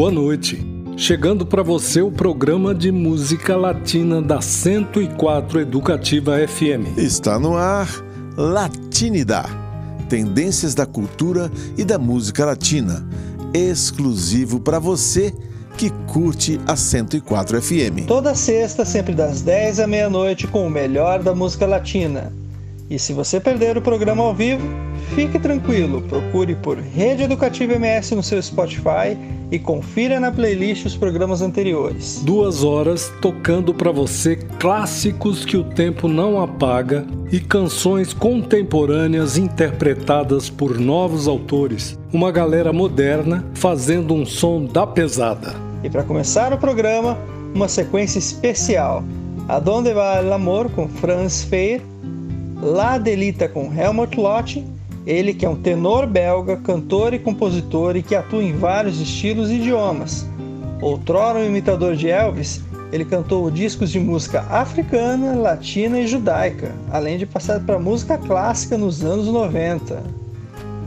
Boa 0.00 0.10
noite. 0.10 0.58
Chegando 0.96 1.44
para 1.44 1.62
você 1.62 2.00
o 2.00 2.10
programa 2.10 2.74
de 2.74 2.90
música 2.90 3.54
latina 3.54 4.22
da 4.22 4.40
104 4.40 5.60
Educativa 5.60 6.38
FM. 6.48 6.96
Está 6.96 7.38
no 7.38 7.54
ar 7.54 7.86
Latinidad. 8.34 9.50
Tendências 10.08 10.74
da 10.74 10.86
cultura 10.86 11.52
e 11.76 11.84
da 11.84 11.98
música 11.98 12.46
latina. 12.46 13.06
Exclusivo 13.52 14.58
para 14.58 14.78
você 14.78 15.34
que 15.76 15.90
curte 16.10 16.58
a 16.66 16.76
104 16.76 17.60
FM. 17.60 18.06
Toda 18.08 18.34
sexta, 18.34 18.86
sempre 18.86 19.14
das 19.14 19.42
10 19.42 19.80
à 19.80 19.86
meia-noite, 19.86 20.46
com 20.46 20.66
o 20.66 20.70
melhor 20.70 21.22
da 21.22 21.34
música 21.34 21.66
latina. 21.66 22.32
E 22.90 22.98
se 22.98 23.12
você 23.12 23.38
perder 23.38 23.78
o 23.78 23.80
programa 23.80 24.24
ao 24.24 24.34
vivo, 24.34 24.66
fique 25.14 25.38
tranquilo, 25.38 26.02
procure 26.02 26.56
por 26.56 26.76
Rede 26.76 27.22
Educativa 27.22 27.74
MS 27.74 28.16
no 28.16 28.22
seu 28.22 28.42
Spotify 28.42 29.16
e 29.48 29.60
confira 29.60 30.18
na 30.18 30.32
playlist 30.32 30.86
os 30.86 30.96
programas 30.96 31.40
anteriores. 31.40 32.20
Duas 32.24 32.64
horas 32.64 33.12
tocando 33.22 33.72
para 33.72 33.92
você 33.92 34.34
clássicos 34.34 35.44
que 35.44 35.56
o 35.56 35.62
tempo 35.62 36.08
não 36.08 36.42
apaga 36.42 37.06
e 37.30 37.38
canções 37.38 38.12
contemporâneas 38.12 39.38
interpretadas 39.38 40.50
por 40.50 40.76
novos 40.76 41.28
autores. 41.28 41.96
Uma 42.12 42.32
galera 42.32 42.72
moderna 42.72 43.46
fazendo 43.54 44.14
um 44.14 44.26
som 44.26 44.64
da 44.64 44.84
pesada. 44.84 45.54
E 45.84 45.88
para 45.88 46.02
começar 46.02 46.52
o 46.52 46.58
programa, 46.58 47.16
uma 47.54 47.68
sequência 47.68 48.18
especial. 48.18 49.04
Adonde 49.46 49.92
vai 49.92 50.24
l'amor 50.24 50.68
com 50.70 50.88
Franz 50.88 51.44
Feir 51.44 51.82
La 52.62 52.98
Delita 52.98 53.48
com 53.48 53.72
Helmut 53.72 54.18
Lott, 54.18 54.62
ele 55.06 55.32
que 55.32 55.46
é 55.46 55.48
um 55.48 55.56
tenor 55.56 56.06
belga, 56.06 56.58
cantor 56.58 57.14
e 57.14 57.18
compositor 57.18 57.96
e 57.96 58.02
que 58.02 58.14
atua 58.14 58.42
em 58.42 58.52
vários 58.52 59.00
estilos 59.00 59.50
e 59.50 59.54
idiomas. 59.54 60.26
Outrora 60.82 61.38
um 61.38 61.46
imitador 61.46 61.96
de 61.96 62.10
Elvis, 62.10 62.62
ele 62.92 63.04
cantou 63.04 63.50
discos 63.50 63.90
de 63.90 63.98
música 63.98 64.42
africana, 64.50 65.34
latina 65.34 66.00
e 66.00 66.06
judaica, 66.06 66.74
além 66.90 67.16
de 67.16 67.24
passar 67.24 67.60
para 67.60 67.78
música 67.78 68.18
clássica 68.18 68.76
nos 68.76 69.02
anos 69.02 69.26
90. 69.26 70.02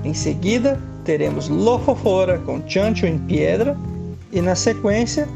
Em 0.03 0.13
seguida, 0.13 0.79
teremos 1.03 1.49
Lofofora 1.49 2.37
com 2.39 2.61
Chancho 2.67 3.07
em 3.07 3.17
Piedra 3.17 3.75
e 4.31 4.41
na 4.41 4.53
sequência, 4.53 5.27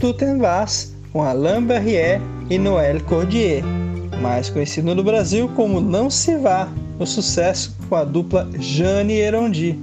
Tuten 0.00 0.38
Vas 0.38 0.94
com 1.12 1.22
Alain 1.22 1.62
Barrière 1.62 2.22
e 2.48 2.58
Noël 2.58 3.00
Cordier 3.02 3.62
mais 4.20 4.50
conhecido 4.50 4.94
no 4.94 5.02
Brasil 5.02 5.50
como 5.54 5.80
Não 5.80 6.10
Se 6.10 6.36
Vá, 6.36 6.68
o 6.98 7.06
sucesso 7.06 7.76
com 7.88 7.96
a 7.96 8.04
dupla 8.04 8.48
Jane 8.58 9.14
e. 9.14 9.78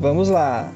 Vamos 0.00 0.28
lá! 0.28 0.72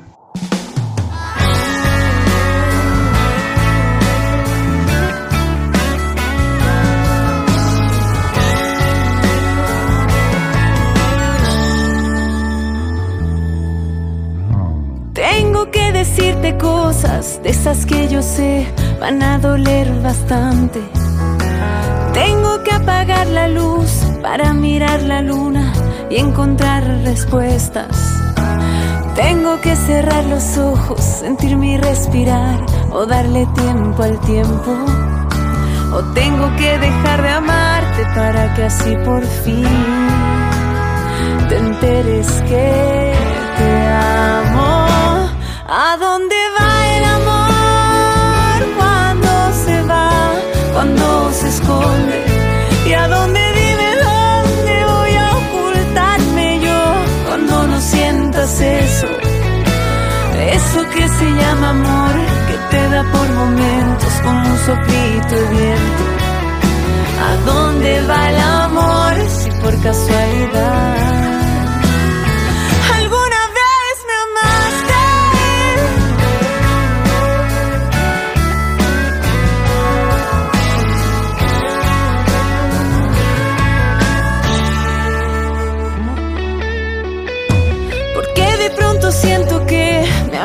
Tengo 15.12 15.66
que 15.66 15.92
decirte 15.92 16.52
cosas 16.54 17.40
de 17.42 17.50
esas 17.50 17.84
que 17.84 18.08
yo 18.08 18.22
sé 18.22 18.66
van 19.00 19.22
a 19.22 19.38
doler 19.38 19.88
bastante 20.02 20.80
tengo 22.18 22.57
apagar 22.78 23.26
la 23.28 23.48
luz 23.48 23.90
para 24.22 24.52
mirar 24.52 25.02
la 25.02 25.20
luna 25.20 25.72
y 26.10 26.16
encontrar 26.16 26.82
respuestas. 27.04 27.96
Tengo 29.14 29.60
que 29.60 29.74
cerrar 29.74 30.24
los 30.26 30.56
ojos, 30.58 31.00
sentir 31.00 31.56
mi 31.56 31.76
respirar 31.76 32.58
o 32.92 33.04
darle 33.04 33.46
tiempo 33.46 34.02
al 34.02 34.18
tiempo. 34.20 34.72
O 35.92 36.02
tengo 36.14 36.46
que 36.56 36.78
dejar 36.78 37.22
de 37.22 37.30
amarte 37.30 38.02
para 38.14 38.54
que 38.54 38.64
así 38.64 38.94
por 39.04 39.24
fin 39.42 39.64
te 41.48 41.56
enteres 41.56 42.28
que 42.48 43.12
te 43.58 43.70
amo. 43.88 44.86
¿A 45.66 45.96
dónde 45.98 46.37
que 60.98 61.08
se 61.08 61.30
llama 61.30 61.70
amor, 61.70 62.14
que 62.48 62.56
te 62.70 62.88
da 62.88 63.02
por 63.12 63.28
momentos 63.42 64.12
como 64.24 64.40
un 64.40 64.58
soplito 64.66 65.34
de 65.36 65.46
viento. 65.56 66.04
¿A 67.28 67.30
dónde 67.50 67.90
va 68.08 68.30
el 68.30 68.38
amor 68.38 69.14
si 69.28 69.50
por 69.62 69.74
casualidad? 69.80 71.18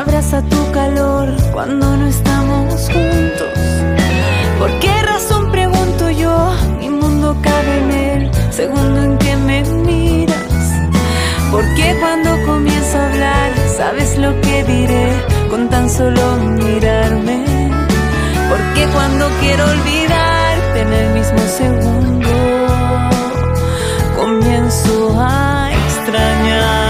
Abraza 0.03 0.41
tu 0.41 0.72
calor 0.72 1.30
cuando 1.53 1.96
no 1.97 2.08
estamos 2.08 2.90
juntos. 2.91 3.53
¿Por 4.59 4.72
qué 4.80 4.94
razón 5.03 5.50
pregunto 5.50 6.09
yo? 6.09 6.36
Mi 6.80 6.90
mundo 6.90 7.38
cabe 7.41 7.74
en 7.84 7.91
el 7.91 8.53
segundo 8.53 9.02
en 9.02 9.18
que 9.18 9.36
me 9.38 9.64
miras. 9.88 10.64
¿Por 11.52 11.64
qué 11.75 11.96
cuando 12.02 12.30
comienzo 12.46 12.97
a 12.97 13.06
hablar 13.08 13.52
sabes 13.78 14.18
lo 14.18 14.30
que 14.41 14.64
diré 14.66 15.08
con 15.50 15.69
tan 15.69 15.90
solo 15.90 16.24
mirarme? 16.64 17.40
¿Por 18.50 18.62
qué 18.74 18.85
cuando 18.94 19.30
quiero 19.40 19.64
olvidarte 19.64 20.81
en 20.81 20.94
el 21.02 21.08
mismo 21.18 21.40
segundo 21.59 22.30
comienzo 24.18 25.16
a 25.18 25.70
extrañarte? 25.72 26.82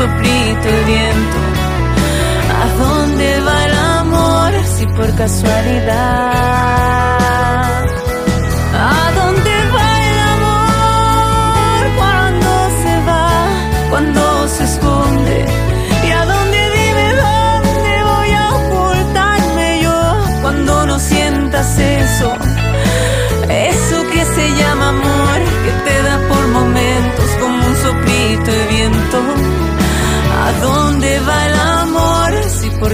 Soplito 0.00 0.68
de 0.76 0.84
viento. 0.84 1.38
¿A 2.62 2.64
dónde 2.82 3.40
va 3.40 3.64
el 3.66 3.74
amor 4.00 4.52
si 4.64 4.86
por 4.86 5.14
casualidad? 5.14 7.19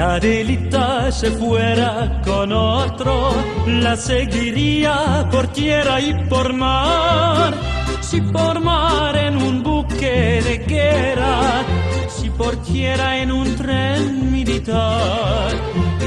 Adelita 0.00 1.12
se 1.12 1.30
fuera 1.30 2.22
con 2.24 2.52
otro, 2.52 3.34
la 3.66 3.96
seguiría 3.96 5.28
por 5.30 5.48
tierra 5.48 6.00
y 6.00 6.14
por 6.24 6.54
mar. 6.54 7.52
Si 8.00 8.22
por 8.22 8.60
mar 8.60 9.14
en 9.14 9.36
un 9.36 9.62
buque 9.62 10.40
de 10.42 10.64
guerra, 10.66 11.64
si 12.08 12.30
por 12.30 12.56
tierra 12.62 13.18
en 13.18 13.30
un 13.30 13.54
tren 13.56 14.32
militar. 14.32 15.52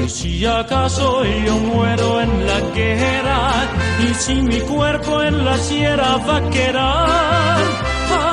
Y 0.04 0.08
si 0.08 0.44
acaso 0.44 1.24
yo 1.24 1.56
muero 1.56 2.20
en 2.20 2.46
la 2.46 2.60
guerra, 2.74 3.50
y 4.10 4.12
si 4.14 4.34
mi 4.34 4.58
cuerpo 4.60 5.22
en 5.22 5.44
la 5.44 5.56
sierra 5.56 6.16
va 6.16 6.38
a 6.38 6.50
quedar. 6.50 7.58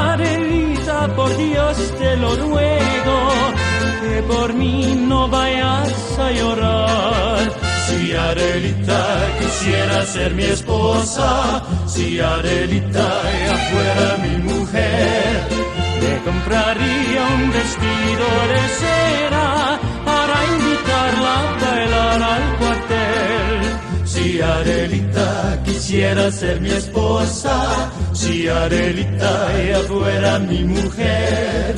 Adelita, 0.09 1.07
por 1.15 1.37
Dios 1.37 1.93
te 1.99 2.17
lo 2.17 2.35
ruego 2.35 3.60
que 4.01 4.23
por 4.23 4.53
mí 4.53 4.95
no 5.07 5.27
vayas 5.27 6.19
a 6.19 6.31
llorar. 6.31 7.39
Si 7.85 8.13
Adelita 8.13 9.03
quisiera 9.39 10.05
ser 10.05 10.33
mi 10.33 10.43
esposa, 10.43 11.63
si 11.85 12.19
Adelita 12.19 13.09
ya 13.45 13.55
fuera 13.69 14.07
mi 14.25 14.35
mujer, 14.51 15.47
le 16.03 16.13
compraría 16.27 17.21
un 17.35 17.51
vestido 17.51 18.27
de 18.51 18.61
cera 18.79 19.79
para 20.09 20.35
invitarla 20.55 21.33
a 21.39 21.65
bailar 21.65 22.23
al. 22.33 22.60
Si 24.31 24.39
Adelita 24.39 25.61
quisiera 25.65 26.31
ser 26.31 26.61
mi 26.61 26.69
esposa, 26.69 27.91
si 28.13 28.47
Adelita 28.47 29.33
ya 29.67 29.79
fuera 29.79 30.39
mi 30.39 30.63
mujer, 30.63 31.75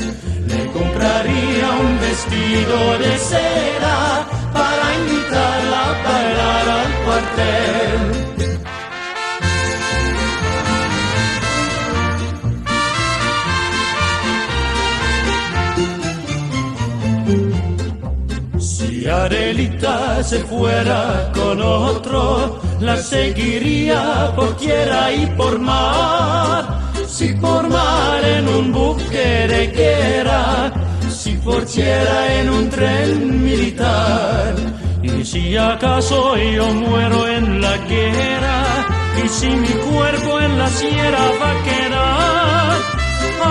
le 0.47 0.67
compraría 0.67 1.67
un 1.81 1.99
vestido 1.99 2.77
de 2.99 3.17
seda 3.17 4.27
para 4.53 4.85
invitarla 4.99 5.81
a 5.81 6.03
bailar 6.03 6.69
al 6.69 6.91
cuartel. 7.05 8.42
Si 19.03 19.09
Adelita 19.09 20.23
se 20.23 20.39
fuera 20.45 21.29
con 21.33 21.61
otro, 21.61 22.61
la 22.79 22.95
seguiría 22.95 24.31
por 24.33 24.55
tierra 24.55 25.11
y 25.11 25.25
por 25.25 25.59
mar. 25.59 26.79
Si 27.05 27.33
por 27.33 27.67
mar 27.67 28.23
en 28.23 28.47
un 28.47 28.71
buque 28.71 29.45
de 29.45 29.67
guerra, 29.75 30.71
si 31.09 31.33
por 31.33 31.65
tierra 31.65 32.33
en 32.33 32.49
un 32.49 32.69
tren 32.69 33.43
militar, 33.43 34.55
y 35.01 35.25
si 35.25 35.57
acaso 35.57 36.37
yo 36.37 36.73
muero 36.73 37.27
en 37.27 37.59
la 37.59 37.75
guerra, 37.79 38.63
y 39.21 39.27
si 39.27 39.49
mi 39.49 39.73
cuerpo 39.91 40.39
en 40.39 40.57
la 40.57 40.69
sierra 40.69 41.25
va 41.41 41.51
a 41.51 41.63
quedar, 41.63 42.77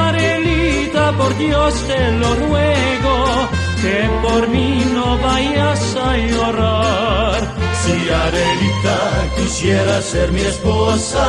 Arelita, 0.06 1.12
por 1.12 1.37
Dios 1.37 1.75
te 1.87 2.10
lo 2.12 2.34
ruego, 2.37 3.62
que 3.82 4.08
por 4.23 4.49
mí 4.49 4.84
no 4.94 5.19
vayas 5.19 5.96
a 5.96 6.17
llorar. 6.17 7.40
Si 7.82 7.94
Arelita 8.25 8.99
quisiera 9.37 10.00
ser 10.00 10.31
mi 10.31 10.40
esposa, 10.40 11.25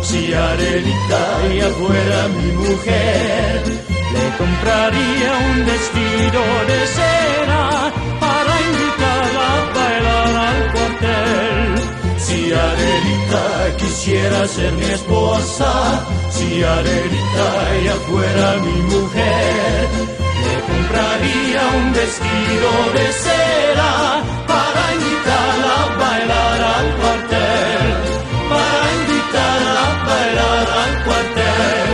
si 0.00 0.32
Arelita 0.32 1.22
ya 1.58 1.68
fuera 1.80 2.20
mi 2.36 2.52
mujer, 2.52 3.62
le 4.14 4.26
compraría 4.38 5.30
un 5.50 5.58
vestido 5.72 6.40
de 6.70 6.78
cera 6.96 7.64
para 8.24 8.52
invitarla 8.70 9.46
a 9.52 9.72
bailar 9.76 10.34
al 10.48 10.60
cuartel. 10.72 11.66
Si 12.26 12.40
Arelita 12.68 13.76
quisiera 13.76 14.48
ser 14.48 14.72
mi 14.72 14.88
esposa, 14.98 15.70
si 16.30 16.62
Arelita 16.62 17.50
ya 17.84 17.96
fuera 18.08 18.56
mi 18.64 18.78
mujer, 18.94 20.09
compraría 20.90 21.62
un 21.76 21.92
vestido 21.92 22.70
de 22.94 23.12
cera 23.12 24.22
para 24.46 24.94
invitarla 24.94 25.74
a 25.82 25.86
bailar 25.98 26.60
al 26.76 26.88
cuartel, 26.96 27.84
para 28.50 28.86
invitarla 28.98 29.82
a 29.86 29.92
bailar 30.08 30.66
al 30.82 30.94
cuartel, 31.04 31.90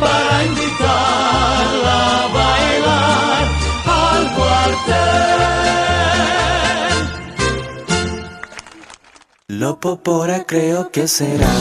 para 0.00 0.34
invitarla 0.44 1.96
a 2.16 2.28
bailar 2.38 3.44
al 3.86 4.24
cuartel. 4.36 5.02
Lo 9.48 9.70
popora 9.80 10.44
creo 10.44 10.90
que 10.90 11.06
será 11.06 11.52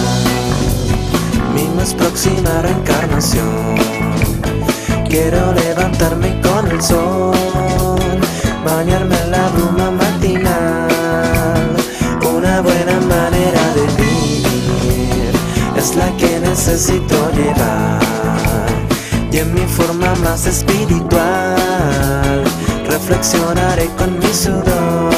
mi 1.53 1.65
más 1.75 1.93
próxima 1.93 2.61
reencarnación. 2.61 4.10
Quiero 5.11 5.51
levantarme 5.51 6.39
con 6.39 6.71
el 6.71 6.81
sol, 6.81 7.35
bañarme 8.63 9.13
en 9.23 9.31
la 9.31 9.49
bruma 9.49 9.91
matinal. 9.91 11.75
Una 12.33 12.61
buena 12.61 12.97
manera 13.01 13.73
de 13.75 13.87
vivir 14.01 15.33
es 15.75 15.97
la 15.97 16.15
que 16.15 16.39
necesito 16.39 17.29
llevar. 17.31 17.99
Y 19.29 19.39
en 19.39 19.53
mi 19.53 19.67
forma 19.67 20.15
más 20.23 20.47
espiritual, 20.47 22.45
reflexionaré 22.87 23.87
con 23.97 24.17
mi 24.17 24.33
sudor. 24.33 25.10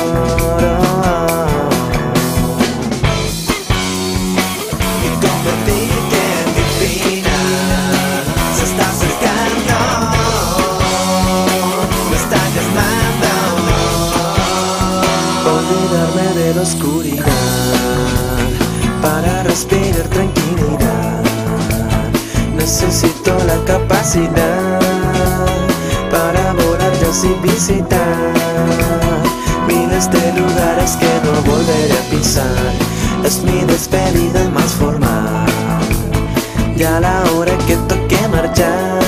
Capacidad 23.66 24.80
para 26.12 26.54
volar 26.54 26.92
yo 27.02 27.14
sin 27.14 27.42
visitar 27.42 28.34
miles 29.68 30.10
de 30.12 30.34
lugares 30.34 30.98
que 30.98 31.12
no 31.26 31.42
volveré 31.52 31.94
a 31.94 32.10
pisar. 32.12 32.74
Es 33.24 33.42
mi 33.44 33.62
despedida 33.62 34.50
más 34.50 34.74
formal. 34.74 35.46
Ya 36.76 37.00
la 37.00 37.24
hora 37.32 37.58
que 37.68 37.76
toque 37.88 38.20
marchar, 38.30 39.00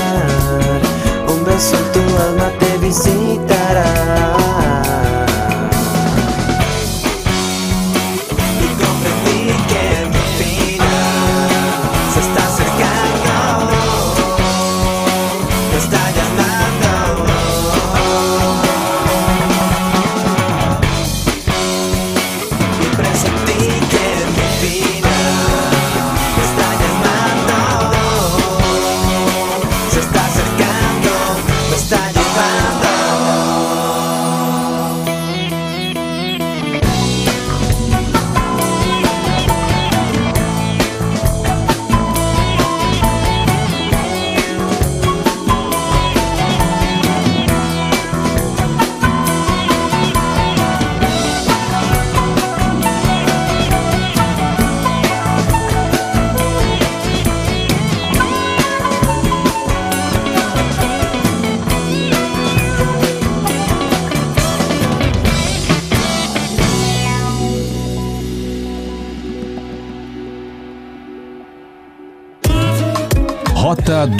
un 1.28 1.44
beso 1.44 1.76
en 1.76 1.92
tu 1.92 2.00
alma 2.22 2.55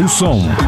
Som. 0.09 0.66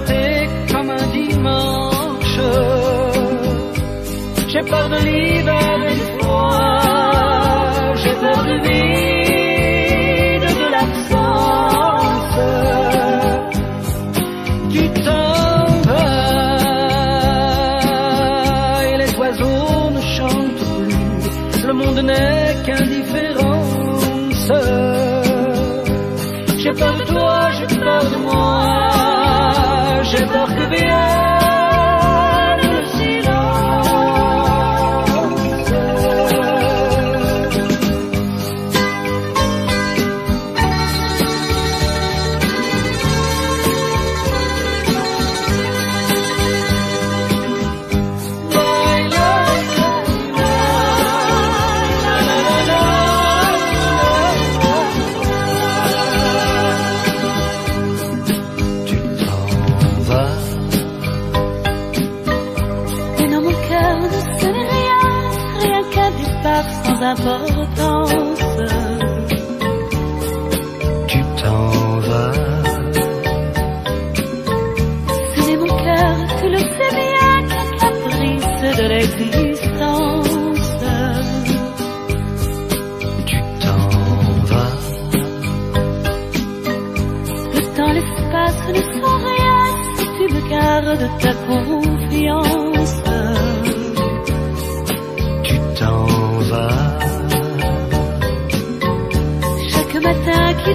waiting. 0.00 0.27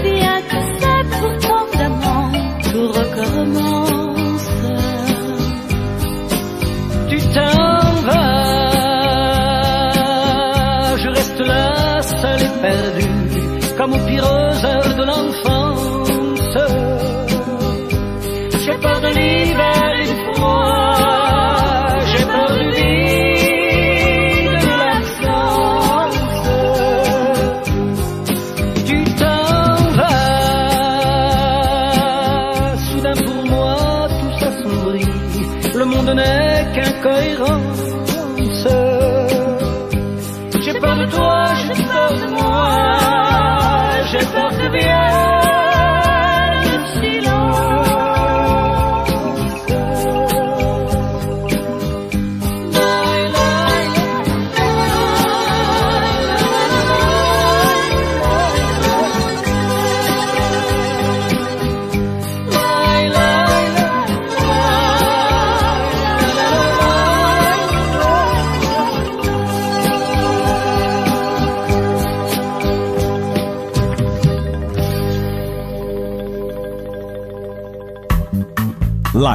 Matin 0.04 0.33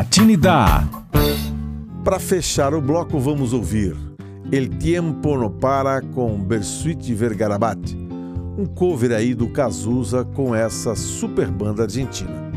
Latinidad. 0.09 0.89
Para 2.03 2.19
fechar 2.19 2.73
o 2.73 2.81
bloco, 2.81 3.21
vamos 3.21 3.53
ouvir 3.53 3.95
El 4.51 4.71
Tiempo 4.79 5.37
No 5.37 5.51
Para 5.51 6.01
com 6.01 6.43
Bersuit 6.43 7.15
Vergarabat, 7.15 7.95
um 8.57 8.65
cover 8.65 9.13
aí 9.13 9.35
do 9.35 9.51
Cazuza 9.51 10.25
com 10.25 10.55
essa 10.55 10.97
super 10.97 11.51
banda 11.51 11.83
argentina. 11.83 12.51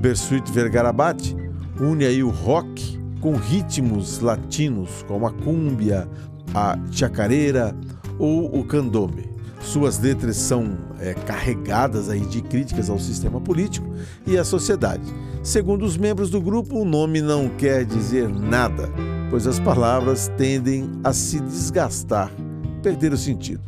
Bersuit 0.00 0.48
Vergarabat 0.52 1.34
une 1.80 2.04
aí 2.04 2.22
o 2.22 2.30
rock 2.30 3.00
com 3.20 3.34
ritmos 3.34 4.20
latinos 4.20 5.04
como 5.08 5.26
a 5.26 5.32
cúmbia, 5.32 6.08
a 6.54 6.78
chacareira 6.92 7.74
ou 8.16 8.56
o 8.56 8.64
candombe. 8.64 9.28
Suas 9.60 9.98
letras 9.98 10.36
são 10.36 10.78
é, 10.98 11.14
carregadas 11.14 12.08
aí 12.08 12.20
de 12.20 12.40
críticas 12.40 12.88
ao 12.88 12.98
sistema 12.98 13.40
político 13.40 13.86
e 14.26 14.36
à 14.38 14.44
sociedade. 14.44 15.04
Segundo 15.42 15.84
os 15.84 15.96
membros 15.96 16.30
do 16.30 16.40
grupo, 16.40 16.78
o 16.78 16.84
nome 16.84 17.20
não 17.20 17.48
quer 17.48 17.84
dizer 17.84 18.28
nada, 18.28 18.88
pois 19.30 19.46
as 19.46 19.60
palavras 19.60 20.28
tendem 20.36 20.90
a 21.04 21.12
se 21.12 21.40
desgastar, 21.40 22.32
perder 22.82 23.12
o 23.12 23.18
sentido. 23.18 23.62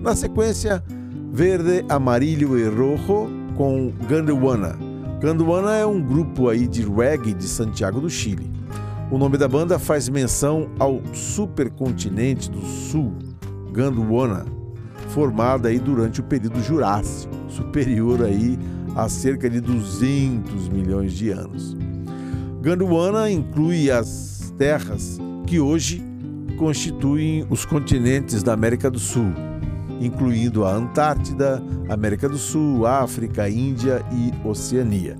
Na 0.00 0.14
sequência, 0.14 0.84
Verde, 1.32 1.84
Amarillo 1.88 2.58
e 2.58 2.68
Rojo 2.68 3.28
com 3.56 3.90
Ganduana. 4.06 4.78
Ganduana 5.20 5.74
é 5.74 5.86
um 5.86 6.00
grupo 6.00 6.48
aí 6.48 6.68
de 6.68 6.82
reggae 6.82 7.32
de 7.32 7.48
Santiago 7.48 8.00
do 8.00 8.10
Chile. 8.10 8.50
O 9.10 9.18
nome 9.18 9.38
da 9.38 9.48
banda 9.48 9.78
faz 9.78 10.08
menção 10.08 10.68
ao 10.78 11.00
supercontinente 11.12 12.50
do 12.50 12.60
sul, 12.60 13.14
Gondwana, 13.72 14.44
formado 15.14 15.68
aí 15.68 15.78
durante 15.78 16.20
o 16.20 16.24
período 16.24 16.60
Jurássico, 16.60 17.32
superior 17.48 18.24
aí 18.24 18.58
a 18.96 19.08
cerca 19.08 19.48
de 19.48 19.60
200 19.60 20.68
milhões 20.68 21.12
de 21.12 21.30
anos. 21.30 21.76
Gondwana 22.60 23.30
inclui 23.30 23.92
as 23.92 24.52
terras 24.58 25.18
que 25.46 25.60
hoje 25.60 26.02
constituem 26.58 27.46
os 27.48 27.64
continentes 27.64 28.42
da 28.42 28.52
América 28.52 28.90
do 28.90 28.98
Sul, 28.98 29.32
incluindo 30.00 30.64
a 30.64 30.74
Antártida, 30.74 31.62
América 31.88 32.28
do 32.28 32.36
Sul, 32.38 32.84
África, 32.84 33.48
Índia 33.48 34.04
e 34.10 34.32
Oceania. 34.46 35.16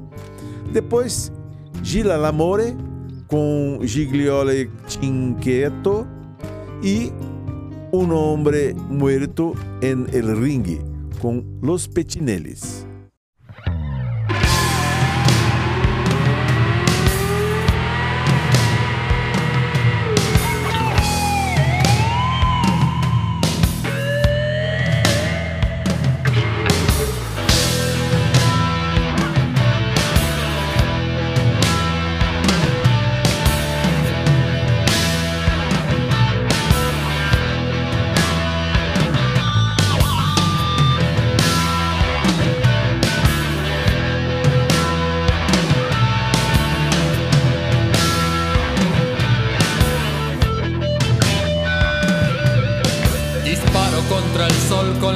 Depois, 0.72 1.30
Gila 1.84 2.16
Lamore 2.16 2.76
com 3.28 3.78
Gigliole 3.82 4.70
Cinqueto 4.88 6.06
e 6.82 7.12
Un 7.94 8.10
Hombre 8.10 8.74
Muerto 8.74 9.54
en 9.80 10.08
el 10.12 10.36
Ringue 10.36 10.80
com 11.22 11.44
Los 11.62 11.86
Petineles. 11.86 12.84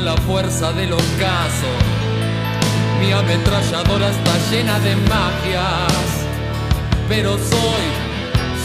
La 0.08 0.16
fuerza 0.22 0.72
del 0.72 0.90
ocaso. 0.90 1.70
Mi 2.98 3.12
ametralladora 3.12 4.08
está 4.08 4.34
llena 4.50 4.78
de 4.78 4.96
magias, 4.96 6.08
pero 7.10 7.36
soy 7.36 7.84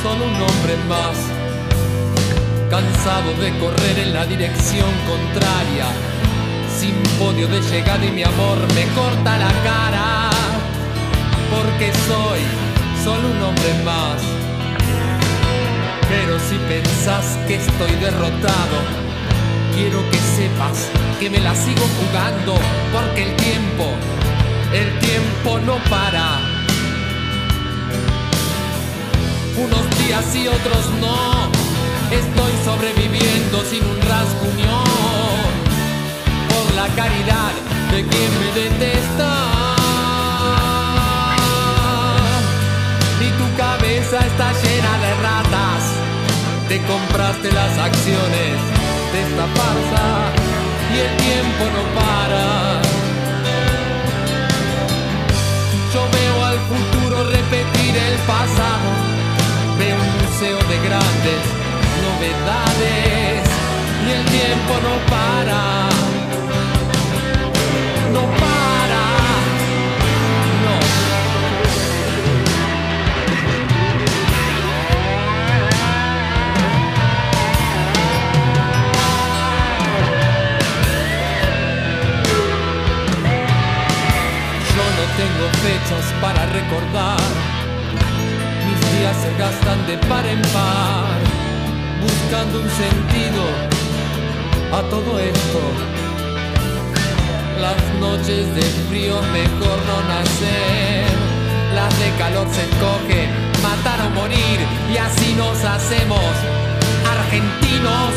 solo 0.01 0.23
un 0.23 0.35
hombre 0.47 0.75
más, 0.88 1.17
cansado 2.69 3.29
de 3.41 3.50
correr 3.59 4.00
en 4.05 4.13
la 4.13 4.25
dirección 4.25 4.91
contraria, 5.12 5.88
sin 6.79 6.95
podio 7.19 7.45
de 7.50 7.59
llegada 7.59 8.05
y 8.05 8.12
mi 8.12 8.23
amor 8.23 8.59
me 8.73 8.85
corta 9.00 9.38
la 9.38 9.51
cara, 9.67 10.29
porque 11.53 11.91
soy 12.07 12.41
solo 13.03 13.27
un 13.35 13.43
hombre 13.47 13.73
más. 13.83 14.21
Pero 16.07 16.39
si 16.47 16.55
pensás 16.73 17.25
que 17.47 17.55
estoy 17.55 17.91
derrotado, 18.00 19.02
quiero 19.75 20.00
que 20.10 20.18
sepas 20.18 20.89
que 21.20 21.30
me 21.30 21.39
la 21.39 21.56
sigo 21.56 21.86
jugando, 22.00 22.56
porque 22.92 23.24
el 23.24 23.36
tiempo, 23.36 23.86
el 24.74 25.00
tiempo 25.00 25.60
no 25.60 25.77
para. 25.89 26.39
Unos 29.58 29.98
días 30.00 30.36
y 30.36 30.48
otros 30.48 30.89
no, 31.00 31.50
estoy 32.12 32.54
sobreviviendo 32.65 33.63
sin 33.69 33.84
un 33.84 34.00
rasguño, 34.02 34.84
por 36.50 36.76
la 36.76 36.88
caridad 36.95 37.54
de 37.91 38.06
quien 38.06 38.32
me 38.39 38.50
detesta. 38.62 39.32
Y 43.21 43.30
tu 43.39 43.58
cabeza 43.58 44.17
está 44.19 44.52
llena 44.62 44.97
de 45.06 45.13
ratas, 45.28 45.84
te 46.67 46.82
compraste 46.82 47.52
las 47.52 47.78
acciones 47.78 48.72
esta 49.15 49.45
farsa 49.45 50.06
y 50.93 50.99
el 50.99 51.17
tiempo 51.17 51.63
no 51.76 51.84
para. 51.99 52.82
Yo 55.93 56.02
veo 56.17 56.45
al 56.45 56.60
futuro 56.71 57.23
repetir 57.30 57.95
el 57.95 58.17
pasado, 58.26 58.89
veo 59.78 59.95
un 59.95 60.13
museo 60.23 60.58
de 60.58 60.78
grandes 60.88 61.41
novedades 62.06 63.43
y 64.06 64.12
el 64.12 64.26
tiempo 64.26 64.73
no 64.82 64.93
para. 65.15 66.03
Fechas 85.63 86.06
para 86.19 86.45
recordar. 86.47 87.23
Mis 88.67 88.80
días 88.91 89.15
se 89.23 89.32
gastan 89.39 89.80
de 89.88 89.95
par 90.10 90.26
en 90.26 90.41
par, 90.56 91.19
buscando 92.04 92.60
un 92.60 92.69
sentido 92.84 93.43
a 94.78 94.82
todo 94.93 95.19
esto. 95.19 95.62
Las 97.65 97.80
noches 98.02 98.43
de 98.58 98.65
frío 98.89 99.15
mejor 99.39 99.78
no 99.89 99.97
nacer, 100.13 101.08
las 101.73 101.91
de 102.02 102.10
calor 102.21 102.47
se 102.56 102.63
escogen, 102.67 103.30
matar 103.63 103.99
o 104.08 104.10
morir, 104.19 104.60
y 104.93 104.97
así 104.97 105.34
nos 105.36 105.63
hacemos 105.63 106.34
argentinos. 107.15 108.13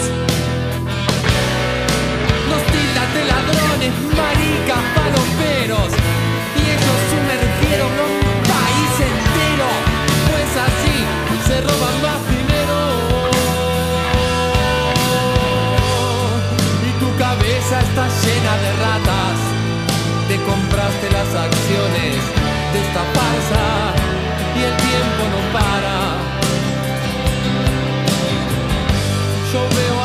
Nos 2.51 2.63
tildan 2.75 3.11
de 3.17 3.23
ladrones, 3.33 3.95
maricas, 4.21 4.85
paloperos. 4.97 5.93
Compraste 20.47 21.11
las 21.11 21.35
acciones 21.35 22.15
de 22.73 22.79
esta 22.81 23.03
farsa. 23.15 23.65
Y 24.57 24.63
el 24.63 24.77
tiempo 24.77 25.23
no 25.33 25.41
para. 25.53 25.97
Yo 29.53 29.61
veo 29.77 29.96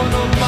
el 0.00 0.10
tiempo 0.10 0.34
no 0.34 0.39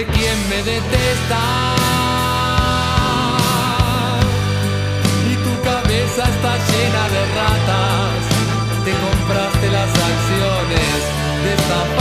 de 0.00 0.06
quien 0.06 0.48
me 0.48 0.62
detesta. 0.62 1.40
Y 5.30 5.34
tu 5.44 5.54
cabeza 5.70 6.22
está 6.34 6.52
llena 6.70 7.04
de 7.14 7.22
ratas. 7.38 8.20
Te 8.84 8.92
compraste 9.04 9.66
las 9.78 9.90
acciones 10.10 10.98
de 11.42 11.50
esta 11.58 11.99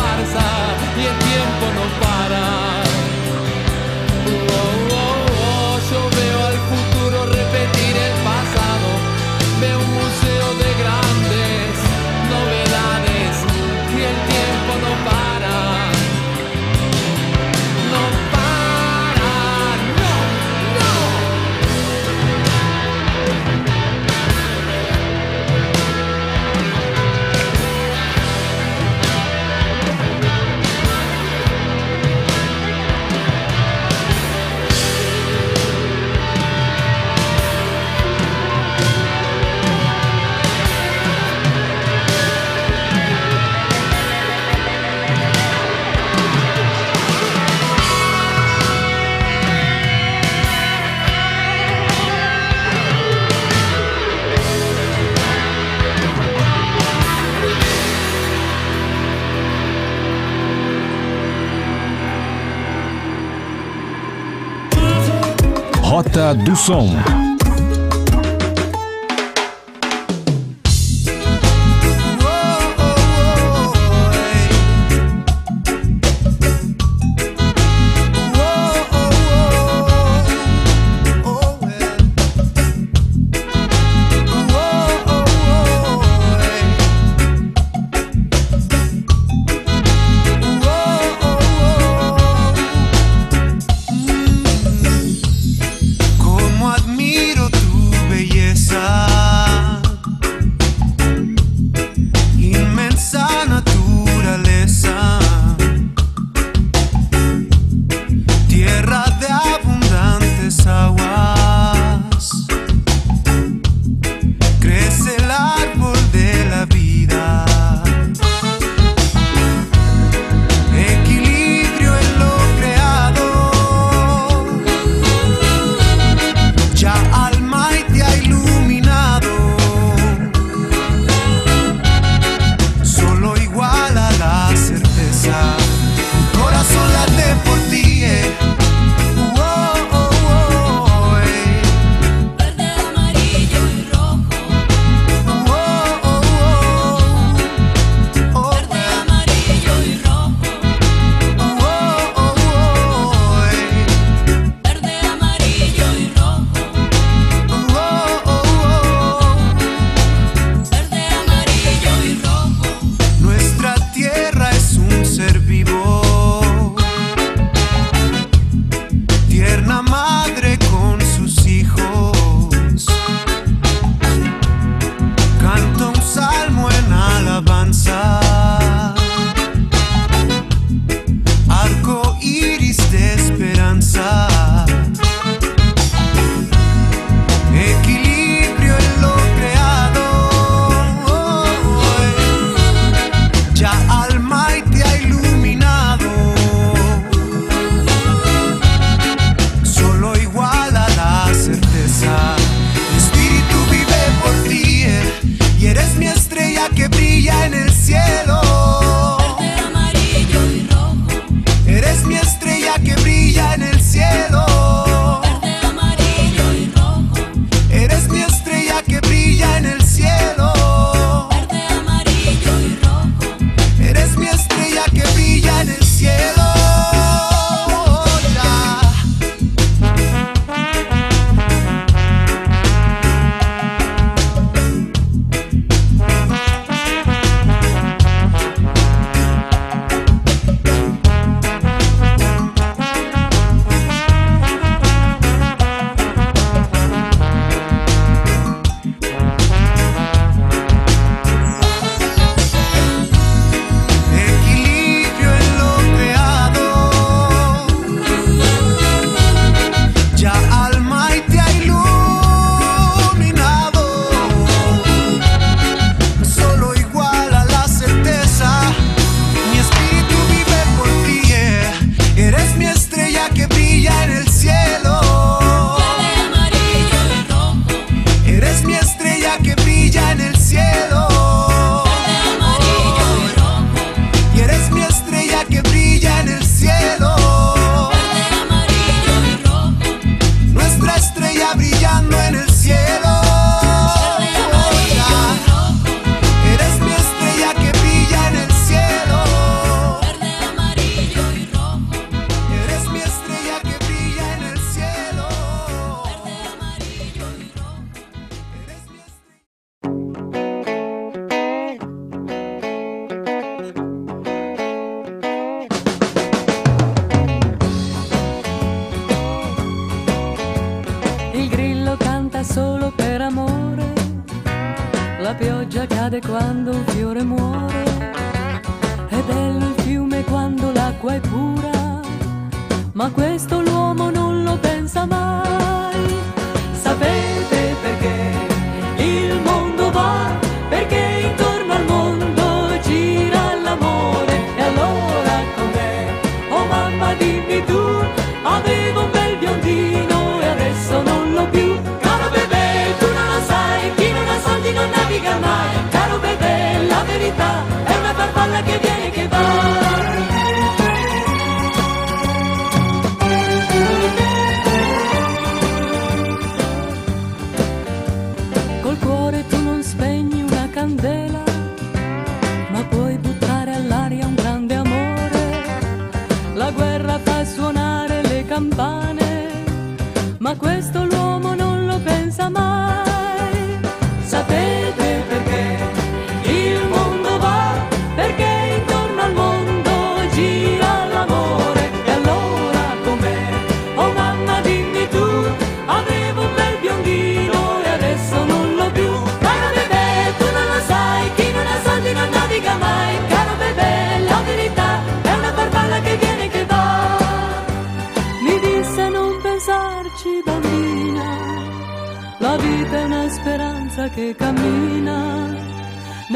Rota 66.00 66.34
do 66.34 66.56
Som. 66.56 67.29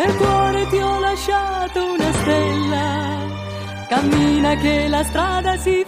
nel 0.05 0.15
cuore 0.17 0.67
ti 0.67 0.77
ho 0.77 0.99
lasciato 0.99 1.93
una 1.93 2.11
stella, 2.11 3.17
cammina 3.87 4.55
che 4.57 4.87
la 4.89 5.03
strada 5.03 5.57
si 5.57 5.82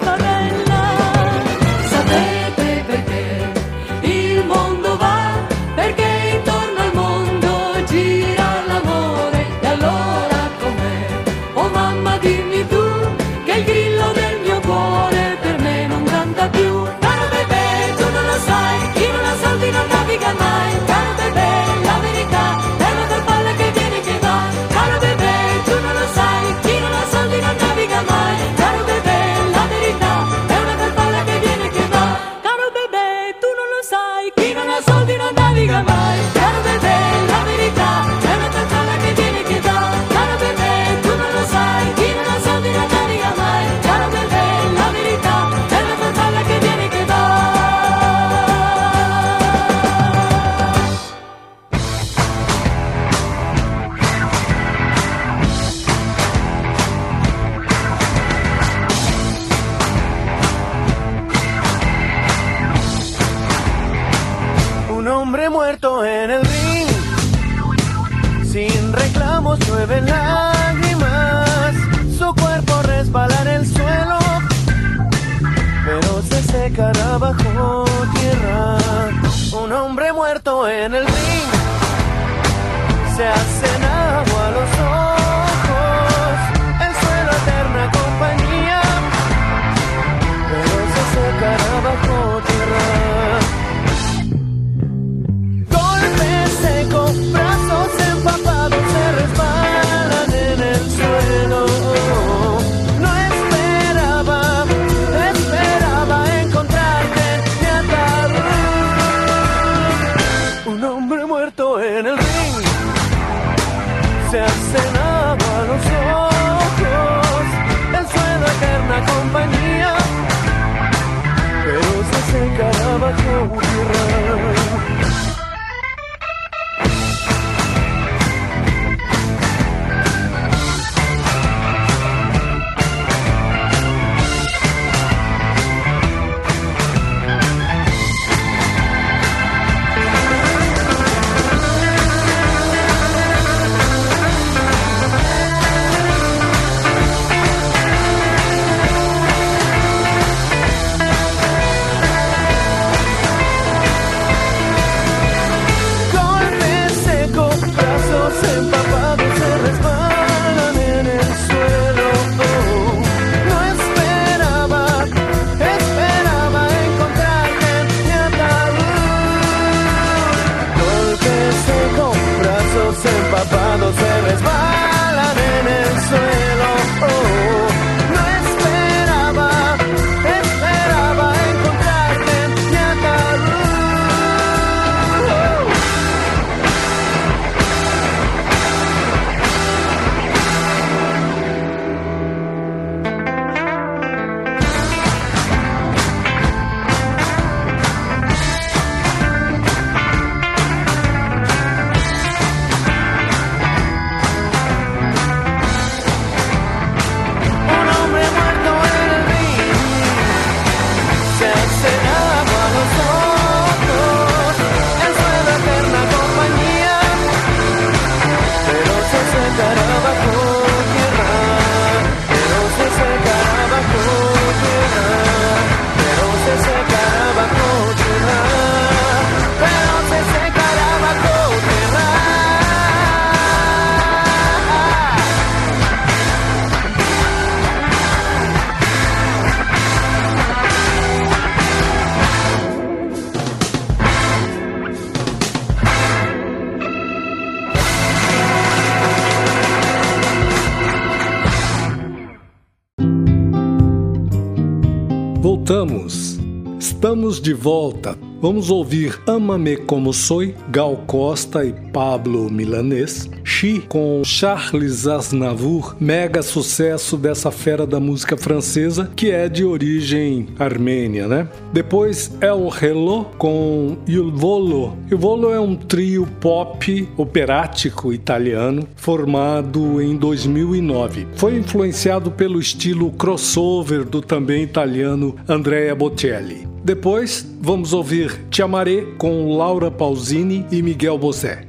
Estamos 257.25 257.41
de 257.41 257.53
volta. 257.55 258.15
Vamos 258.39 258.69
ouvir 258.69 259.19
Ama-me 259.25 259.77
Como 259.77 260.13
Soy, 260.13 260.53
Gal 260.69 260.95
Costa 261.07 261.65
e 261.65 261.73
Pablo 261.91 262.51
Milanês. 262.51 263.27
She 263.43 263.81
com 263.89 264.21
Charles 264.23 265.07
Aznavour, 265.07 265.95
mega 265.99 266.43
sucesso 266.43 267.17
dessa 267.17 267.49
fera 267.49 267.88
da 267.88 267.99
música 267.99 268.38
francesa 268.38 269.09
que 269.15 269.31
é 269.31 269.49
de 269.49 269.65
origem 269.65 270.49
armênia, 270.59 271.27
né? 271.27 271.49
Depois 271.73 272.31
El 272.41 272.69
Hello 272.79 273.25
com 273.39 273.97
Il 274.07 274.31
Volo. 274.31 274.95
Il 275.09 275.17
Volo 275.17 275.51
é 275.51 275.59
um 275.59 275.75
trio 275.75 276.27
pop 276.39 277.09
operático 277.17 278.13
italiano 278.13 278.88
formado 278.95 279.99
em 279.99 280.15
2009. 280.15 281.25
Foi 281.33 281.57
influenciado 281.57 282.29
pelo 282.29 282.59
estilo 282.59 283.09
crossover 283.13 284.05
do 284.05 284.21
também 284.21 284.61
italiano 284.61 285.35
Andrea 285.47 285.95
Bocelli. 285.95 286.74
Depois, 286.86 287.43
vamos 287.60 287.93
ouvir 287.93 288.39
Te 288.52 288.62
Amaré 288.62 289.08
com 289.17 289.58
Laura 289.58 289.89
Pausini 289.89 290.67
e 290.71 290.84
Miguel 290.84 291.17
Bosé. 291.17 291.64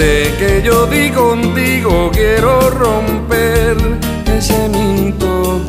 Que 0.00 0.62
yo 0.64 0.86
di 0.86 1.10
contigo 1.10 2.10
quiero 2.10 2.70
romper 2.70 3.76
ese 4.34 4.66
mito. 4.70 5.60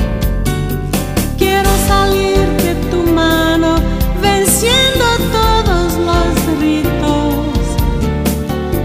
Quiero 1.38 1.70
salir 1.86 2.38
de 2.64 2.76
tu 2.90 3.12
mano 3.12 3.76
venciendo 4.22 5.06
todos 5.34 5.98
los 6.08 6.60
ritos. 6.62 7.58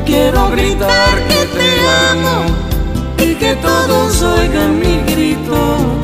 Quiero 0.04 0.50
gritar 0.50 1.14
que 1.28 1.46
te 1.56 1.70
amo 2.10 2.46
y 3.18 3.34
que 3.36 3.54
todos 3.54 4.20
oigan 4.22 4.80
mi 4.80 5.00
grito. 5.12 5.95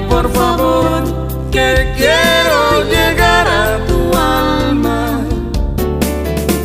Por 0.00 0.30
favor, 0.32 1.02
que 1.50 1.92
quiero 1.96 2.84
llegar 2.84 3.46
a 3.48 3.84
tu 3.86 4.16
alma. 4.16 5.20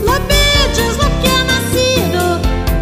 Lo 0.05 0.13
bello 0.31 0.83
es 0.89 0.97
lo 0.97 1.09
que 1.21 1.29
ha 1.29 1.43
nacido 1.55 2.37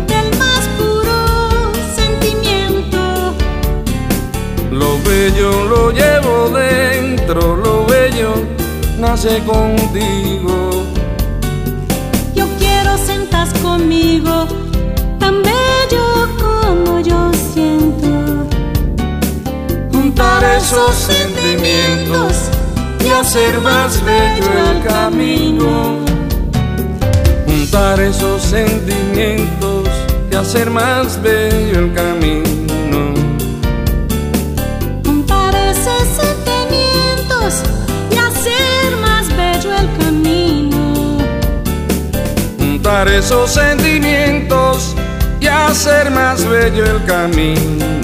del 0.08 0.38
más 0.38 0.68
puro 0.78 1.72
sentimiento. 1.96 3.34
Lo 4.72 4.98
bello 5.04 5.66
lo 5.66 5.92
llevo 5.92 6.50
dentro, 6.50 7.56
lo 7.56 7.86
bello 7.86 8.34
nace 8.98 9.42
contigo. 9.46 10.81
Esos 20.72 20.96
sentimientos 20.96 22.50
y 23.04 23.10
hacer 23.10 23.60
más 23.60 24.02
bello 24.06 24.72
el 24.72 24.82
camino. 24.82 25.98
Juntar 27.46 28.00
esos 28.00 28.42
sentimientos 28.42 29.90
y 30.32 30.36
hacer 30.36 30.70
más 30.70 31.22
bello 31.22 31.80
el 31.80 31.94
camino. 31.94 33.14
Juntar 35.04 35.56
esos 35.56 36.08
sentimientos 36.22 37.64
y 38.10 38.16
hacer 38.16 38.96
más 39.02 39.28
bello 39.36 39.76
el 39.76 39.98
camino. 39.98 41.18
Juntar 42.58 43.10
esos 43.10 43.52
sentimientos 43.52 44.96
y 45.42 45.48
hacer 45.48 46.12
más 46.12 46.48
bello 46.48 46.86
el 46.86 47.04
camino. 47.04 48.01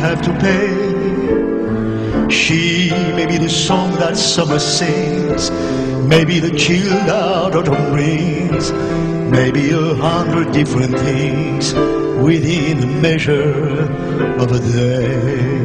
Have 0.00 0.22
to 0.22 0.32
pay. 0.40 2.30
She 2.30 2.90
may 2.90 3.26
be 3.26 3.36
the 3.36 3.50
song 3.50 3.92
that 3.96 4.16
summer 4.16 4.58
sings, 4.58 5.50
maybe 6.08 6.40
the 6.40 6.56
chilled 6.56 7.10
out 7.10 7.54
autumn 7.54 7.92
brings, 7.92 8.72
maybe 9.30 9.70
a 9.72 9.94
hundred 9.94 10.52
different 10.52 10.98
things 10.98 11.74
within 12.24 12.80
the 12.80 12.86
measure 12.86 13.82
of 14.42 14.52
a 14.52 14.58
day. 14.72 15.59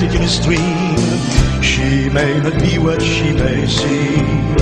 Mirror 0.00 0.26
dream. 0.42 1.62
She 1.62 2.08
may 2.08 2.40
not 2.40 2.58
be 2.60 2.78
what 2.78 3.02
she 3.02 3.32
may 3.32 3.66
seem 3.66 4.56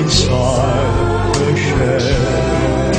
inside 0.00 1.36
her 1.36 1.56
shell. 1.56 2.92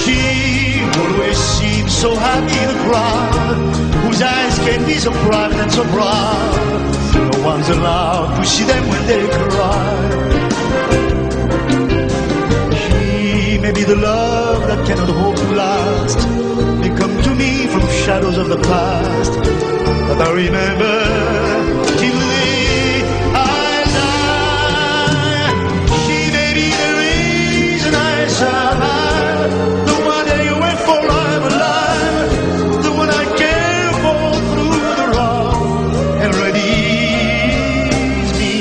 She 0.00 0.80
always 1.00 1.36
seems 1.36 1.92
so 1.96 2.14
happy 2.14 2.58
in 2.62 2.70
a 2.70 2.78
crowd, 2.86 3.74
whose 4.04 4.22
eyes 4.22 4.58
can 4.58 4.86
be 4.86 4.94
so 4.94 5.10
private 5.10 5.58
and 5.58 5.72
so 5.72 5.84
proud. 5.84 7.32
No 7.32 7.44
one's 7.44 7.68
allowed 7.68 8.36
to 8.36 8.46
see 8.46 8.64
them 8.64 8.88
when 8.88 9.06
they 9.06 9.26
cry. 9.50 10.28
She 12.82 13.58
may 13.58 13.72
be 13.72 13.82
the 13.82 13.96
love 13.96 14.66
that 14.68 14.86
cannot 14.86 15.08
hope 15.08 15.36
to 15.36 15.54
last. 15.54 16.57
From 17.72 17.82
shadows 18.04 18.38
of 18.38 18.48
the 18.48 18.56
past. 18.56 19.32
But 20.08 20.18
I 20.26 20.30
remember 20.32 20.94
the 21.84 22.10
I 23.34 23.84
die. 23.98 25.52
She 26.02 26.18
may 26.36 26.50
be 26.58 26.68
the 26.82 26.90
reason 27.02 27.92
I 27.94 28.26
survive. 28.40 29.52
The 29.90 29.96
one 30.14 30.28
you 30.48 30.54
wait 30.64 30.78
for, 30.88 31.00
I'm 31.24 31.42
alive. 31.52 32.30
The 32.86 32.92
one 33.02 33.10
I 33.10 33.24
care 33.42 33.92
for 34.02 34.22
through 34.50 34.80
the 35.00 35.06
wrong 35.12 35.92
and 36.22 36.30
redeems 36.44 38.30
me. 38.40 38.54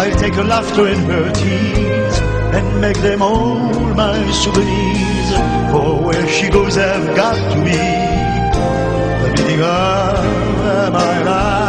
I'll 0.00 0.18
take 0.22 0.34
her 0.34 0.44
laughter 0.44 0.86
and 0.86 1.02
her 1.12 1.28
tears 1.32 2.16
and 2.56 2.66
make 2.80 2.98
them 2.98 3.22
all 3.22 3.58
my 3.94 4.30
souvenirs. 4.32 5.07
Where 6.08 6.26
she 6.26 6.48
goes, 6.48 6.78
I've 6.78 7.14
got 7.14 7.36
to 7.52 7.58
be 7.62 7.72
the 7.72 9.30
beginning 9.30 9.60
of 9.60 10.92
my 10.94 11.22
life. 11.22 11.67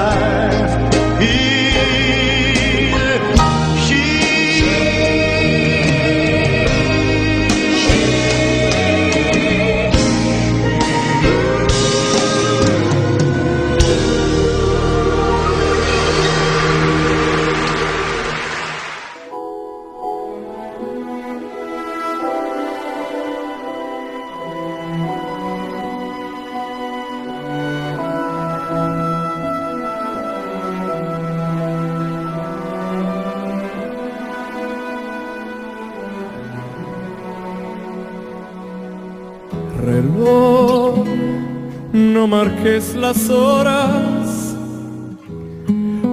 Marques 42.59 42.95
las 42.95 43.29
horas, 43.29 44.55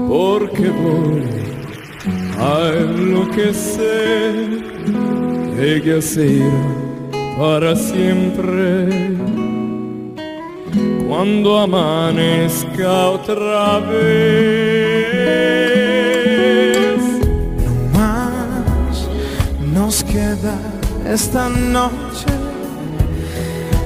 porque 0.09 0.71
voy 0.71 1.25
a 2.39 2.73
enloquecer. 2.79 4.65
Ella 5.59 6.01
se 6.03 6.27
irá 6.27 6.51
para 7.39 7.75
siempre 7.75 9.17
cuando 11.09 11.59
amanezca 11.59 13.09
otra 13.11 13.81
vez. 13.81 13.97
No 17.93 17.99
más 17.99 19.09
nos 19.75 20.05
queda 20.05 20.59
esta 21.09 21.49
noche 21.49 22.27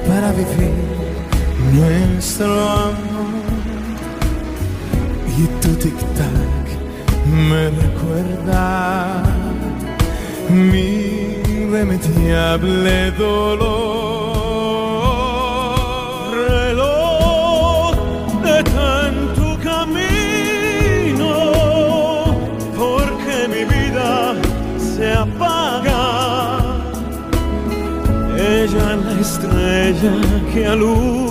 para 0.07 0.31
vivir 0.33 0.90
nuestro 1.73 2.69
amor. 2.69 3.31
Y 5.37 5.43
tu 5.61 5.69
tic-tac 5.75 6.65
me 7.25 7.69
recuerda 7.69 9.23
mi 10.49 10.89
irremediable 11.47 13.11
dolor. 13.11 14.41
reloj, 16.35 17.95
detén 18.43 19.13
tu 19.35 19.49
camino, 19.69 21.33
porque 22.77 23.35
mi 23.53 23.63
vida 23.73 24.11
se 24.77 25.05
apaga. 25.13 26.03
Ella 28.37 28.85
es 28.93 29.01
la 29.05 29.13
estrella 29.21 30.13
que 30.53 30.61
alumbra 30.67 31.30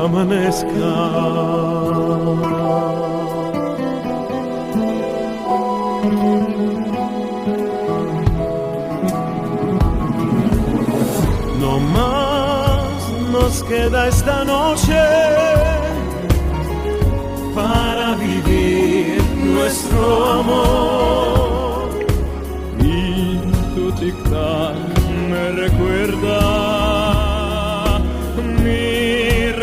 amanezca. 0.00 0.94
No 11.60 11.78
más 11.96 12.92
nos 13.30 13.62
queda 13.64 14.08
esta 14.08 14.44
noche 14.44 15.00
para 17.54 18.14
vivir 18.16 19.22
nuestro 19.44 20.32
amor. 20.40 21.90
Y 22.80 23.38
tu 23.74 23.92
tic-tac 23.92 24.76
me 25.30 25.50
recuerda 25.62 27.21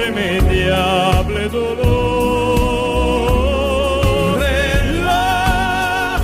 irremediable 0.10 1.50
dolor. 1.50 2.80
Reloj, 4.40 6.22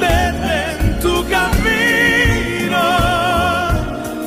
detén 0.00 0.78
tu 1.00 1.14
camino, 1.28 2.86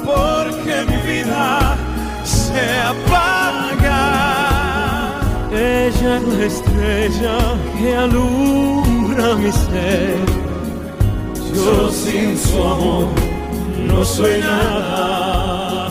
porque 0.06 0.76
mi 0.88 0.98
vida 1.12 1.78
se 2.24 2.64
apaga. 2.94 4.04
Ella 5.52 6.12
es 6.18 6.24
la 6.24 6.46
estrella 6.46 7.38
que 7.78 7.90
alumbra 7.96 9.36
mi 9.36 9.52
ser. 9.52 10.26
Yo 11.54 11.90
sin 11.90 12.38
su 12.38 12.58
amor 12.64 13.08
no 13.88 14.06
soy 14.06 14.40
nada. 14.40 15.90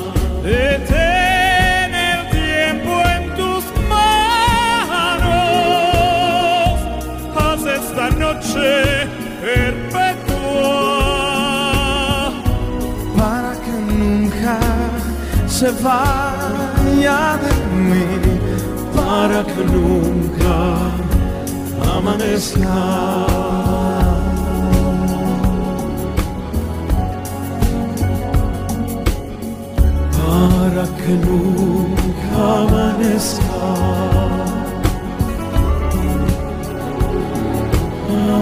Noche 8.50 9.08
perpetua. 9.40 10.32
para 13.16 13.52
que 13.56 13.70
nunca 13.70 14.58
se 15.46 15.70
vaya 15.70 17.38
de 17.44 17.52
mí, 17.76 18.06
para 18.94 19.44
que 19.44 19.62
nunca 19.64 20.56
amanezca. 21.96 22.76
Para 30.16 30.84
que 30.98 31.12
nunca 31.26 32.30
amanezca. 32.62 34.39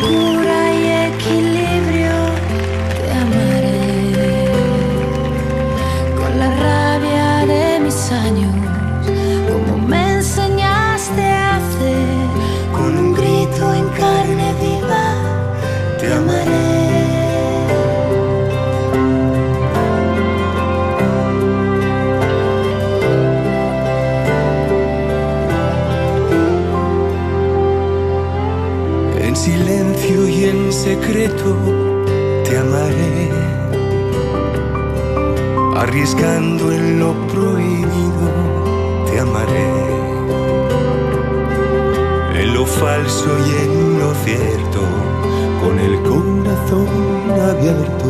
Con 0.00 0.37
arriesgando 35.88 36.70
en 36.70 37.00
lo 37.00 37.14
prohibido 37.28 38.26
te 39.10 39.20
amaré, 39.20 39.70
en 42.42 42.52
lo 42.52 42.66
falso 42.66 43.30
y 43.46 43.64
en 43.64 43.98
lo 43.98 44.14
cierto, 44.22 44.80
con 45.62 45.78
el 45.78 45.94
corazón 46.02 46.88
abierto, 47.50 48.06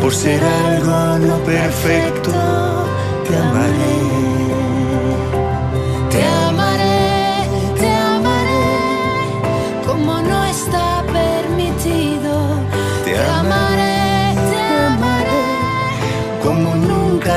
por 0.00 0.14
ser 0.14 0.40
algo 0.44 1.18
no 1.26 1.36
perfecto 1.38 2.30
te 3.26 3.36
amaré. 3.36 4.43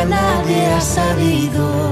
Nadie 0.08 0.66
ha 0.74 0.82
sabido. 0.82 1.92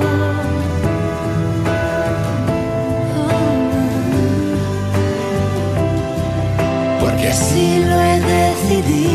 Porque 7.00 7.28
así 7.30 7.84
lo 7.86 8.02
he 8.02 8.20
decidido. 8.20 9.15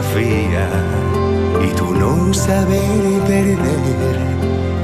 Y 0.00 1.74
tu 1.74 1.92
no 1.92 2.32
saber 2.32 3.20
perder, 3.26 3.58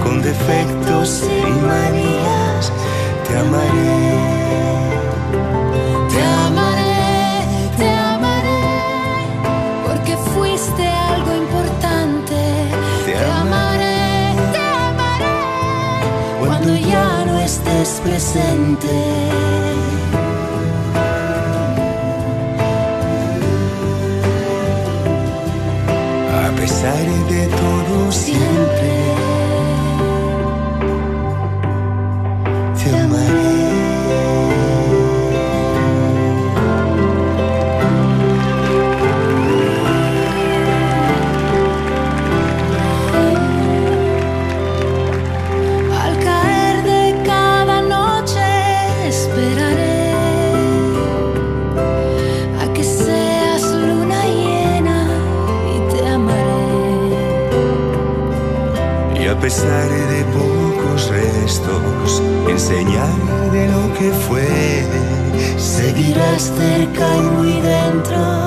con 0.02 0.20
defectos 0.20 1.22
y 1.22 1.52
manías, 1.70 2.72
te 3.26 3.38
amaré. 3.38 3.94
Te 6.10 6.20
amaré, 6.46 7.70
te 7.76 7.88
amaré, 7.88 8.62
porque 9.86 10.16
fuiste 10.34 10.84
algo 10.84 11.32
importante. 11.32 12.34
Te 13.06 13.12
Te 13.12 13.24
amaré, 13.24 14.34
te 14.52 14.58
amaré, 14.88 15.36
cuando 16.40 16.74
ya 16.74 17.24
no 17.24 17.38
estés 17.38 18.00
presente. 18.02 19.63
A 26.84 26.86
pesar 26.86 27.06
de 27.28 27.46
todo 27.46 28.12
siempre 28.12 29.33
enseñar 62.74 63.50
de 63.52 63.68
lo 63.68 63.94
que 63.94 64.10
fue, 64.10 64.84
Seguirás 65.56 66.52
cerca 66.56 67.16
y 67.16 67.22
muy 67.22 67.60
dentro, 67.60 68.43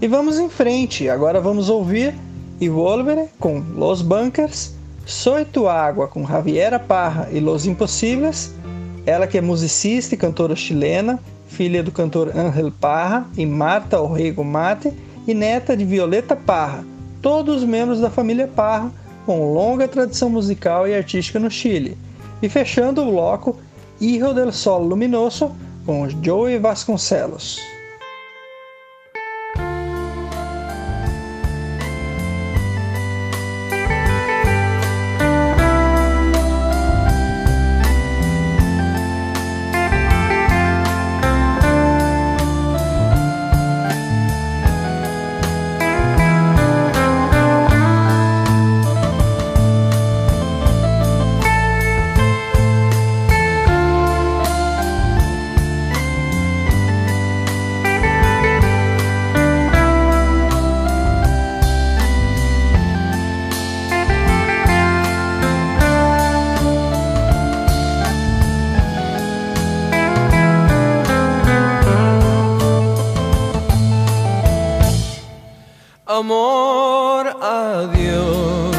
E 0.00 0.08
vamos 0.08 0.38
em 0.38 0.48
frente, 0.48 1.08
agora 1.08 1.40
vamos 1.40 1.68
ouvir 1.68 2.14
Evolvere 2.60 3.28
com 3.38 3.62
Los 3.74 4.02
Bunkers, 4.02 4.74
Soito 5.06 5.68
Água 5.68 6.08
com 6.08 6.26
Javiera 6.26 6.78
Parra 6.78 7.28
e 7.30 7.40
Los 7.40 7.66
Impossíveis, 7.66 8.52
ela 9.06 9.26
que 9.26 9.38
é 9.38 9.40
musicista 9.40 10.14
e 10.14 10.18
cantora 10.18 10.56
chilena, 10.56 11.20
filha 11.46 11.82
do 11.82 11.92
cantor 11.92 12.36
Ángel 12.36 12.72
Parra 12.72 13.26
e 13.36 13.46
Marta 13.46 14.00
Orrego 14.00 14.42
Mate 14.42 14.92
e 15.26 15.34
neta 15.34 15.76
de 15.76 15.84
Violeta 15.84 16.34
Parra, 16.34 16.84
todos 17.22 17.62
membros 17.64 18.00
da 18.00 18.10
família 18.10 18.48
Parra, 18.48 18.90
com 19.24 19.52
longa 19.52 19.86
tradição 19.86 20.30
musical 20.30 20.88
e 20.88 20.94
artística 20.94 21.38
no 21.38 21.50
Chile. 21.50 21.96
E 22.42 22.48
fechando 22.48 23.02
o 23.02 23.10
bloco, 23.10 23.56
Hijo 24.00 24.32
del 24.32 24.52
Sol 24.52 24.82
Luminoso, 24.82 25.52
com 25.84 26.08
Joey 26.22 26.58
Vasconcelos. 26.58 27.77
amor 76.18 77.28
a 77.40 77.86
Dios. 77.94 78.76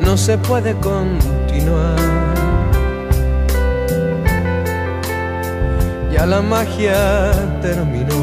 No 0.00 0.16
se 0.16 0.36
puede 0.38 0.74
continuar. 0.74 1.96
Ya 6.12 6.26
la 6.26 6.42
magia 6.42 7.30
terminó. 7.62 8.22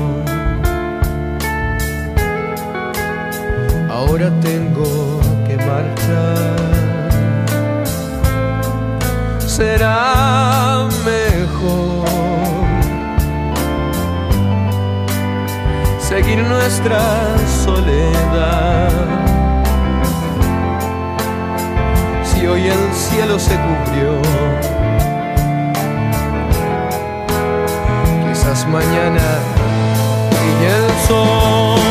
Ahora 3.89 4.30
tengo 4.41 5.20
que 5.47 5.55
marchar. 5.58 6.58
Será 9.39 10.88
mejor 11.05 11.97
seguir 16.08 16.41
nuestra 16.41 17.01
soledad. 17.66 18.91
Si 22.24 22.47
hoy 22.47 22.68
el 22.68 22.93
cielo 22.93 23.38
se 23.38 23.55
cubrió, 23.55 24.22
quizás 28.26 28.66
mañana 28.68 29.22
brille 30.30 30.70
el 30.78 31.08
sol. 31.08 31.87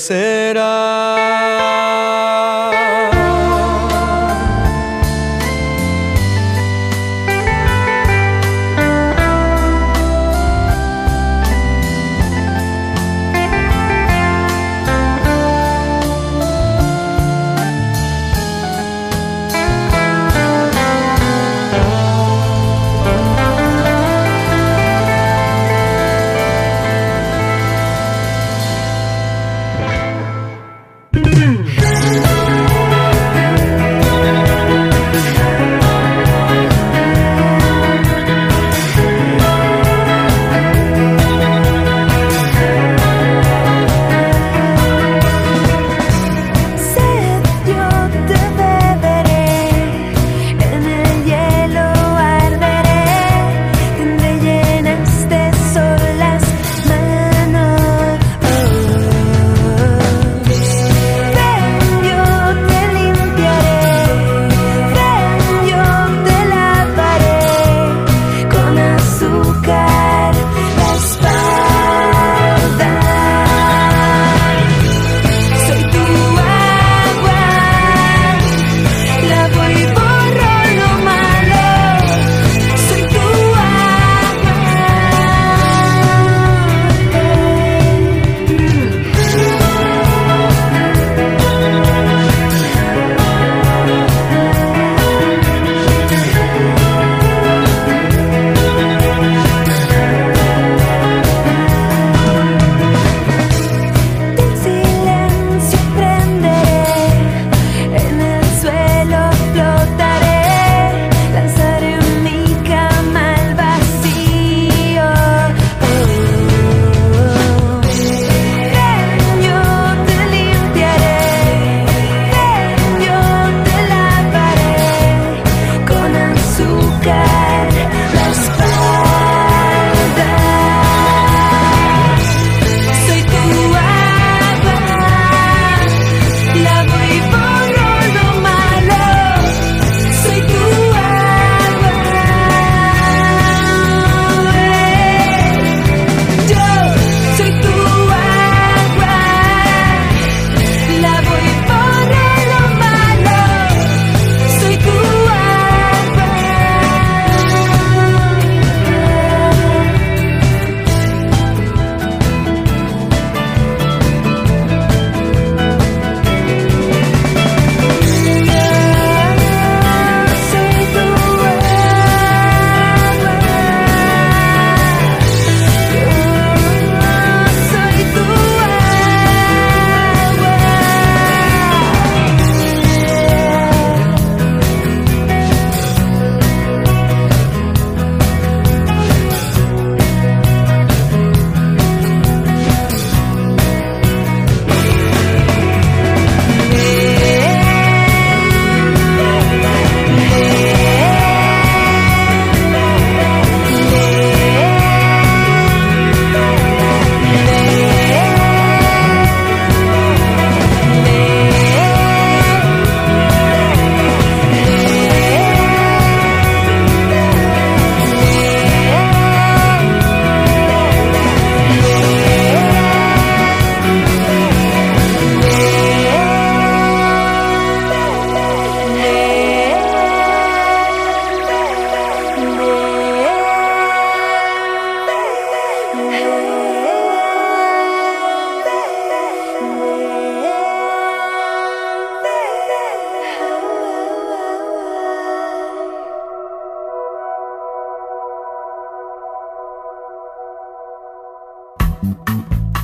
Said. 0.00 0.29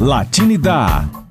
Latinidá. 0.06 1.25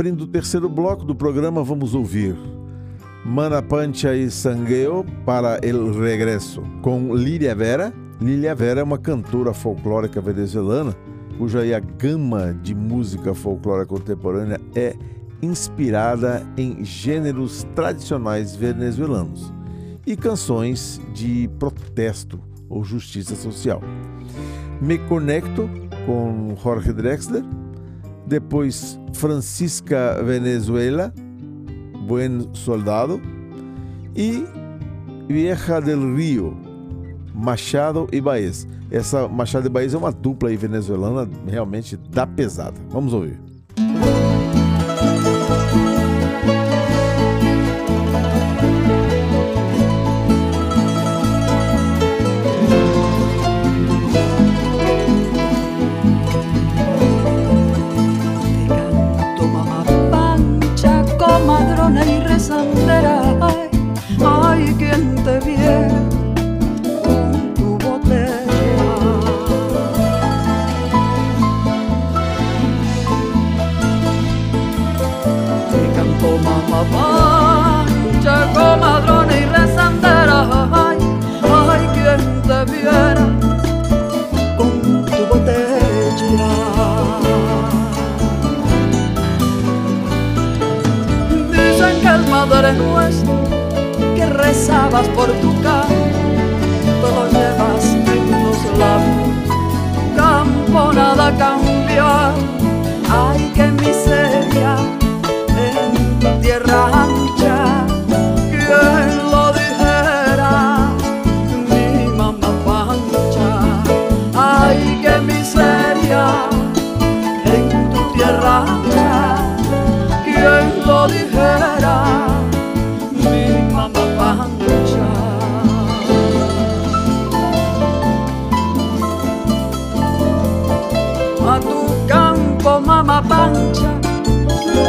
Abrindo 0.00 0.22
o 0.22 0.26
terceiro 0.26 0.66
bloco 0.66 1.04
do 1.04 1.14
programa, 1.14 1.62
vamos 1.62 1.94
ouvir 1.94 2.34
Mana 3.22 3.60
Pancha 3.60 4.16
e 4.16 4.30
Sangueo 4.30 5.04
para 5.26 5.60
El 5.62 5.92
Regresso, 5.92 6.62
com 6.80 7.14
Líria 7.14 7.54
Vera, 7.54 7.92
Lilia 8.18 8.54
Vera 8.54 8.80
é 8.80 8.82
uma 8.82 8.96
cantora 8.96 9.52
folclórica 9.52 10.18
venezuelana 10.18 10.96
cuja 11.36 11.60
gama 11.98 12.54
de 12.62 12.74
música 12.74 13.34
folclórica 13.34 13.94
contemporânea 13.94 14.58
é 14.74 14.96
inspirada 15.42 16.46
em 16.56 16.82
gêneros 16.82 17.66
tradicionais 17.74 18.56
venezuelanos 18.56 19.52
e 20.06 20.16
canções 20.16 20.98
de 21.12 21.46
protesto 21.58 22.40
ou 22.70 22.82
justiça 22.82 23.36
social. 23.36 23.82
Me 24.80 24.96
Conecto 24.96 25.68
com 26.06 26.56
Jorge 26.56 26.90
Drexler, 26.90 27.44
depois 28.30 28.98
Francisca 29.12 30.22
Venezuela, 30.22 31.12
Buen 32.06 32.48
Soldado 32.54 33.20
e 34.14 34.44
Vieja 35.28 35.80
del 35.80 36.14
Rio, 36.14 36.56
Machado 37.34 38.06
e 38.12 38.20
Baez. 38.20 38.68
Essa 38.88 39.28
Machado 39.28 39.66
e 39.66 39.68
Baez 39.68 39.94
é 39.94 39.98
uma 39.98 40.12
dupla 40.12 40.48
aí 40.48 40.56
venezuelana 40.56 41.28
realmente 41.46 41.96
da 41.96 42.24
pesada. 42.24 42.80
Vamos 42.88 43.12
ouvir. 43.12 43.49
Y 62.60 62.74
rezandera, 62.74 63.22
ay, 64.24 64.74
quien 64.78 65.14
te 65.24 65.40
viera 65.40 66.00
con 67.04 67.54
tu 67.54 67.78
botella. 67.78 68.92
Te 75.70 75.80
canto 75.96 76.28
mamá 76.44 76.80
pancha, 76.92 78.36
comadrona 78.52 79.19
El 92.14 92.24
Padre 92.24 92.72
nuestro 92.72 93.32
que 94.16 94.26
rezabas 94.26 95.06
por 95.10 95.28
tu 95.40 95.52
te 95.62 97.08
lo 97.14 97.30
llevas 97.30 97.84
en 97.84 98.44
los 98.44 98.78
labios, 98.78 100.16
campo 100.16 100.92
nada 100.92 101.32
cambió. 101.38 102.39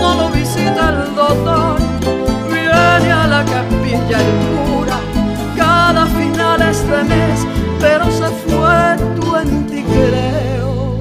No 0.02 0.16
lo 0.16 0.30
visita 0.30 0.90
el 0.90 1.16
doctor, 1.16 1.78
viene 2.50 3.12
a 3.12 3.28
la 3.28 3.46
capilla 3.46 4.18
el 4.20 4.32
cura, 4.50 5.00
cada 5.56 6.06
finales 6.08 6.88
de 6.88 7.04
mes, 7.04 7.48
pero 7.80 8.06
se 8.12 8.28
fue 8.46 8.98
tu 9.16 9.32
creo. 9.84 10.96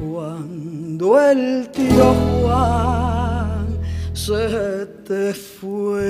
Cuando 0.00 1.20
el 1.20 1.68
tío 1.70 2.14
Juan 2.14 3.78
se 4.12 4.86
te 5.06 5.34
fue. 5.34 6.08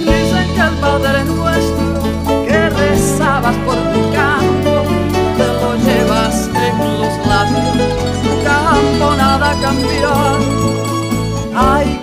Dicen 0.00 0.48
que 0.54 0.60
el 0.60 0.74
Padre 0.80 1.24
nuestro 1.24 1.35
nada 9.16 9.54
cambió. 9.60 10.10
Ay, 11.54 11.95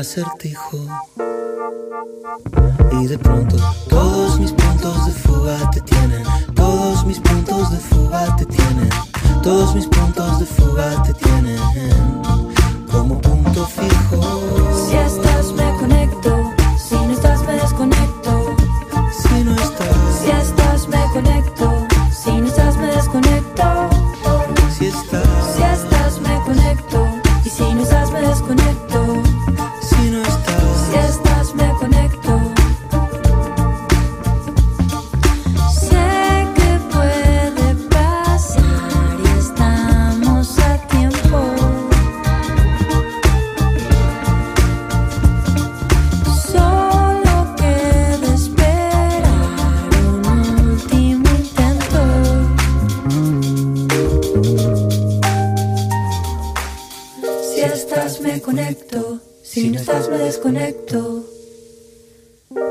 acertijo 0.00 0.78
y 2.92 3.06
de 3.06 3.18
pronto 3.18 3.56
si 59.42 59.70
no 59.70 59.78
estás 59.78 60.08
me 60.08 60.18
desconecto. 60.18 61.24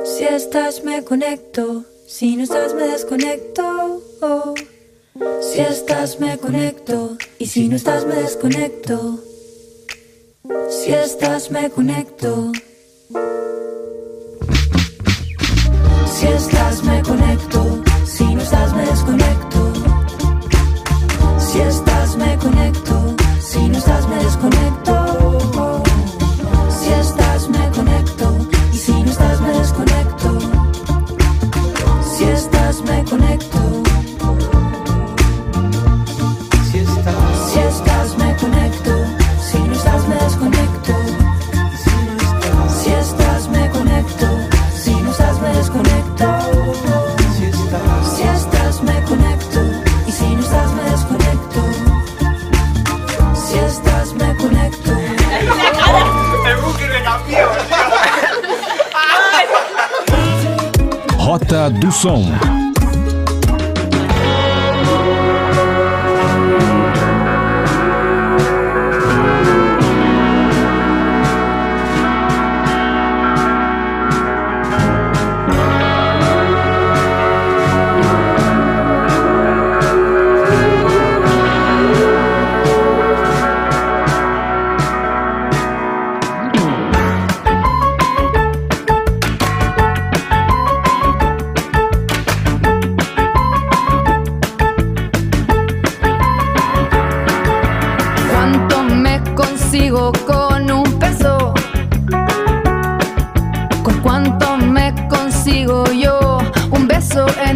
Si 0.04 0.26
estás 0.26 0.84
me 0.84 1.04
conecto, 1.06 1.86
si 2.06 2.36
no 2.36 2.44
estás 2.44 2.74
me 2.74 2.84
desconecto. 2.88 4.02
Si 5.42 5.60
estás 5.62 6.20
me 6.20 6.38
conecto 6.38 7.18
y 7.40 7.46
si 7.46 7.70
no 7.70 7.78
estás 7.78 8.06
me 8.06 8.16
desconecto. 8.16 9.24
Si 10.70 10.92
estás 10.92 11.50
me 11.50 11.70
conecto. 11.70 12.52
Si 16.14 16.28
estás 16.28 16.84
me 16.84 17.02
conecto, 17.04 17.84
si 18.06 18.26
no 18.36 18.42
estás 18.42 18.76
me 18.76 18.86
desconecto. 18.86 19.74
Si 21.40 21.60
estás 21.62 22.18
me 22.18 22.38
conecto, 22.38 23.16
si 23.42 23.70
no 23.70 23.78
estás 23.78 24.08
me 24.10 24.24
desconecto. 24.24 24.99
Do 61.50 61.92
Som. 61.92 62.69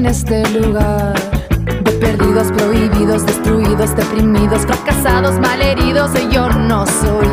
En 0.04 0.10
este 0.10 0.44
lugar? 0.60 1.14
De 1.84 1.92
perdidos, 1.94 2.52
prohibidos, 2.58 3.26
destruidos, 3.26 3.96
deprimidos, 3.96 4.66
fracasados, 4.66 5.40
malheridos, 5.40 6.12
y 6.20 6.34
yo 6.34 6.50
no 6.50 6.86
soy 6.86 7.33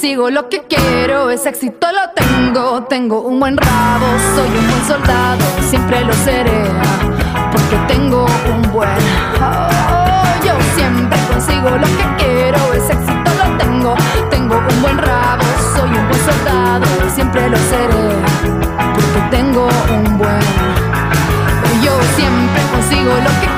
consigo 0.00 0.30
lo 0.30 0.48
que 0.48 0.62
quiero, 0.62 1.28
ese 1.28 1.50
éxito 1.50 1.86
lo 1.92 2.08
tengo. 2.14 2.84
Tengo 2.84 3.20
un 3.20 3.38
buen 3.38 3.54
rabo, 3.54 4.06
soy 4.34 4.48
un 4.48 4.66
buen 4.66 4.84
soldado, 4.86 5.44
siempre 5.68 6.02
lo 6.02 6.14
seré. 6.14 6.64
Porque 7.52 7.76
tengo 7.86 8.24
un 8.50 8.62
buen. 8.72 8.88
Oh, 9.42 10.42
yo 10.42 10.54
siempre 10.74 11.18
consigo 11.30 11.68
lo 11.76 11.86
que 11.86 12.24
quiero, 12.24 12.72
ese 12.72 12.94
éxito 12.94 13.30
lo 13.44 13.58
tengo. 13.58 13.94
Tengo 14.30 14.56
un 14.56 14.80
buen 14.80 14.96
rabo, 14.96 15.44
soy 15.74 15.90
un 15.90 16.08
buen 16.08 16.24
soldado, 16.24 16.86
siempre 17.14 17.50
lo 17.50 17.58
seré. 17.58 18.08
Porque 18.94 19.20
tengo 19.30 19.68
un 19.90 20.16
buen. 20.16 20.40
Yo 21.82 21.92
siempre 22.16 22.62
consigo 22.72 23.12
lo 23.12 23.40
que 23.42 23.49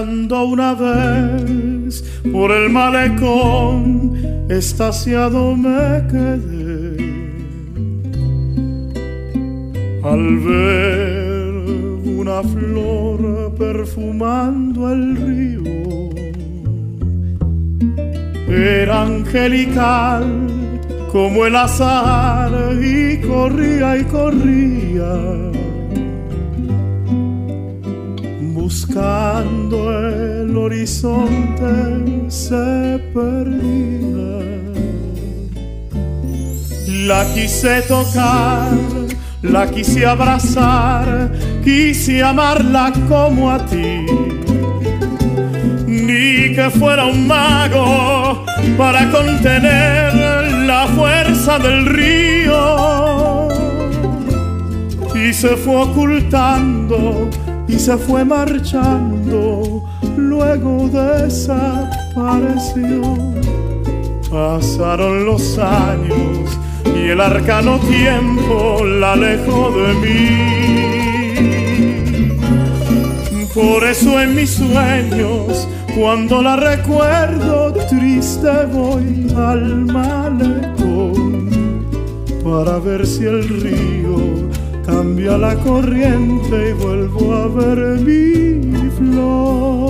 Una 0.00 0.72
vez 0.74 2.02
por 2.32 2.50
el 2.50 2.70
malecón, 2.70 4.46
estaciado 4.48 5.54
me 5.54 6.02
quedé. 6.10 6.96
Al 10.02 10.38
ver 10.38 11.52
una 12.04 12.42
flor 12.42 13.54
perfumando 13.58 14.90
el 14.92 15.16
río, 15.16 16.10
era 18.48 19.02
angelical 19.02 20.24
como 21.12 21.44
el 21.44 21.54
azar 21.54 22.50
y 22.82 23.18
corría 23.20 23.98
y 23.98 24.04
corría 24.04 25.41
buscando 29.42 29.98
el 29.98 30.56
horizonte 30.56 32.30
se 32.30 33.00
perdía. 33.12 34.42
La 37.06 37.24
quise 37.34 37.82
tocar, 37.82 38.70
la 39.42 39.66
quise 39.70 40.06
abrazar, 40.06 41.32
quise 41.64 42.22
amarla 42.22 42.92
como 43.08 43.50
a 43.50 43.64
ti. 43.66 44.06
Ni 45.86 46.54
que 46.54 46.70
fuera 46.70 47.06
un 47.06 47.26
mago 47.26 48.44
para 48.78 49.10
contener 49.10 50.14
la 50.66 50.86
fuerza 50.88 51.58
del 51.58 51.86
río. 51.86 53.48
Y 55.14 55.32
se 55.32 55.56
fue 55.56 55.76
ocultando 55.76 57.28
y 57.72 57.78
se 57.78 57.96
fue 57.96 58.22
marchando, 58.24 59.82
luego 60.16 60.90
desapareció. 60.90 61.72
Pasaron 64.30 65.24
los 65.24 65.58
años 65.58 66.58
y 66.94 67.08
el 67.08 67.20
arcano 67.20 67.78
tiempo 67.80 68.84
la 68.84 69.14
alejó 69.14 69.70
de 69.70 69.94
mí. 70.02 70.72
Por 73.54 73.84
eso 73.84 74.20
en 74.20 74.34
mis 74.34 74.50
sueños, 74.50 75.66
cuando 75.98 76.42
la 76.42 76.56
recuerdo 76.56 77.72
triste, 77.88 78.66
voy 78.70 79.32
al 79.34 79.86
malecón 79.86 81.48
para 82.44 82.78
ver 82.78 83.06
si 83.06 83.24
el 83.24 83.48
río 83.48 84.41
cambia 84.84 85.38
la 85.38 85.54
corriente 85.56 86.70
y 86.70 86.72
vuelvo 86.72 87.34
a 87.34 87.48
ver 87.48 88.00
mi 88.00 88.90
flor. 88.90 89.81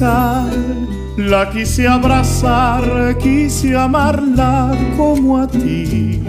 La 0.00 1.50
quise 1.52 1.86
abrazar, 1.86 3.16
quise 3.18 3.76
amarla 3.76 4.72
como 4.96 5.38
a 5.38 5.46
ti. 5.46 6.20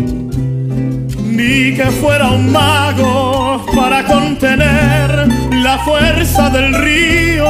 Ni 1.23 1.75
que 1.75 1.85
fuera 2.01 2.31
un 2.31 2.51
mago 2.51 3.65
para 3.75 4.05
contener 4.05 5.27
la 5.63 5.79
fuerza 5.79 6.49
del 6.49 6.73
río. 6.73 7.45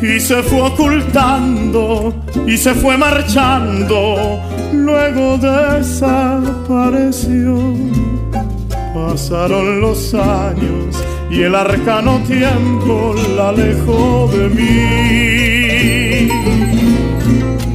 Y 0.00 0.20
se 0.20 0.42
fue 0.42 0.62
ocultando 0.62 2.14
y 2.46 2.56
se 2.56 2.74
fue 2.74 2.96
marchando, 2.96 4.40
luego 4.72 5.36
desapareció. 5.38 6.54
Pasaron 8.94 9.80
los 9.80 10.14
años 10.14 11.07
y 11.30 11.42
el 11.42 11.54
arcano 11.54 12.20
tiempo 12.26 13.14
la 13.36 13.50
alejó 13.50 14.28
de 14.32 14.48
mí. 14.48 16.28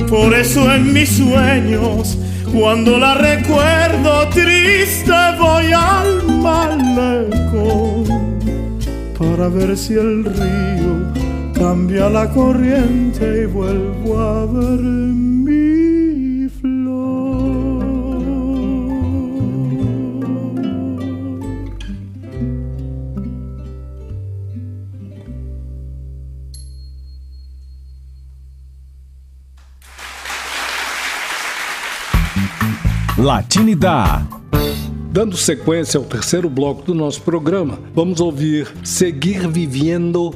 Por 0.08 0.34
eso 0.34 0.72
en 0.74 0.94
mis 0.94 1.10
sueños, 1.18 2.18
cuando 2.52 2.98
la 2.98 3.14
recuerdo 3.16 4.28
triste, 4.30 5.12
voy 5.40 5.72
al 5.72 6.24
malecón 6.42 8.04
para 9.18 9.48
ver 9.50 9.78
si 9.78 9.94
el 9.94 10.26
río 10.26 11.12
cambia 11.54 12.10
la 12.10 12.30
corriente 12.30 13.44
y 13.44 13.46
vuelvo 13.46 14.20
a 14.20 14.46
ver 14.46 15.33
Latinidade. 33.24 34.28
Dando 35.10 35.38
sequência 35.38 35.98
ao 35.98 36.04
terceiro 36.04 36.50
bloco 36.50 36.82
do 36.82 36.94
nosso 36.94 37.22
programa, 37.22 37.80
vamos 37.96 38.20
ouvir 38.20 38.68
Seguir 38.84 39.48
Vivendo 39.48 40.36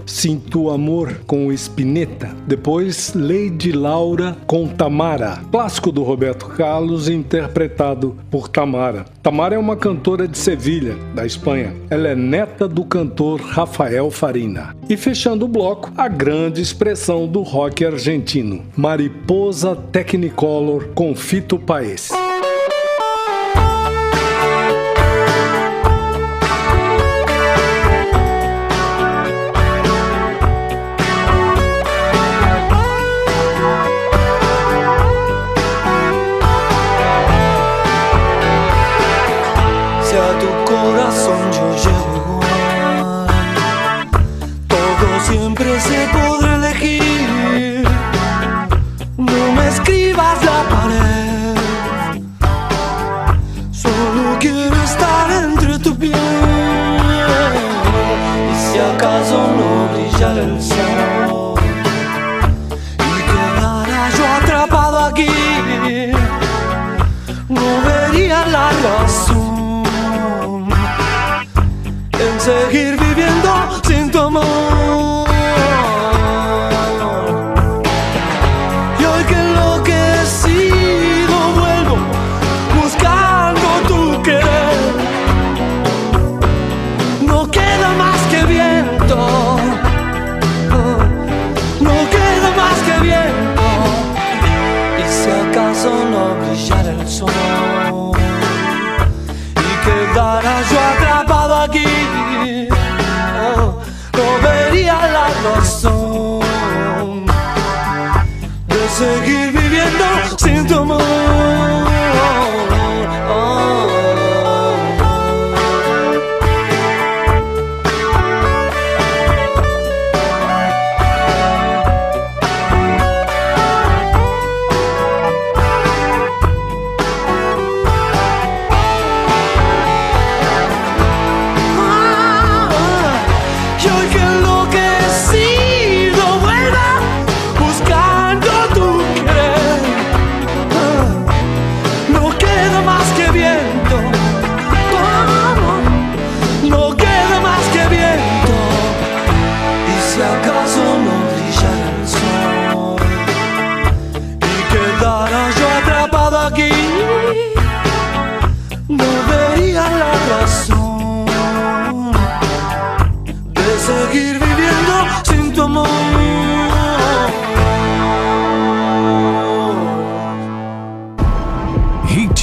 Tu 0.49 0.69
Amor 0.69 1.19
com 1.27 1.51
Spinetta. 1.51 2.29
Depois, 2.47 3.13
Lady 3.13 3.73
Laura 3.73 4.37
com 4.47 4.69
Tamara, 4.69 5.41
clássico 5.51 5.91
do 5.91 6.01
Roberto 6.01 6.47
Carlos, 6.47 7.09
interpretado 7.09 8.15
por 8.31 8.47
Tamara. 8.47 9.03
Tamara 9.21 9.55
é 9.55 9.57
uma 9.57 9.75
cantora 9.75 10.25
de 10.25 10.37
Sevilha, 10.37 10.95
da 11.13 11.25
Espanha. 11.25 11.75
Ela 11.89 12.07
é 12.07 12.15
neta 12.15 12.69
do 12.69 12.85
cantor 12.85 13.41
Rafael 13.41 14.09
Farina. 14.09 14.73
E 14.87 14.95
fechando 14.95 15.43
o 15.43 15.49
bloco, 15.49 15.91
a 15.97 16.07
grande 16.07 16.61
expressão 16.61 17.27
do 17.27 17.41
rock 17.41 17.83
argentino, 17.83 18.63
Mariposa 18.77 19.75
Technicolor 19.75 20.87
com 20.95 21.13
Fito 21.13 21.59
Paes. 21.59 22.11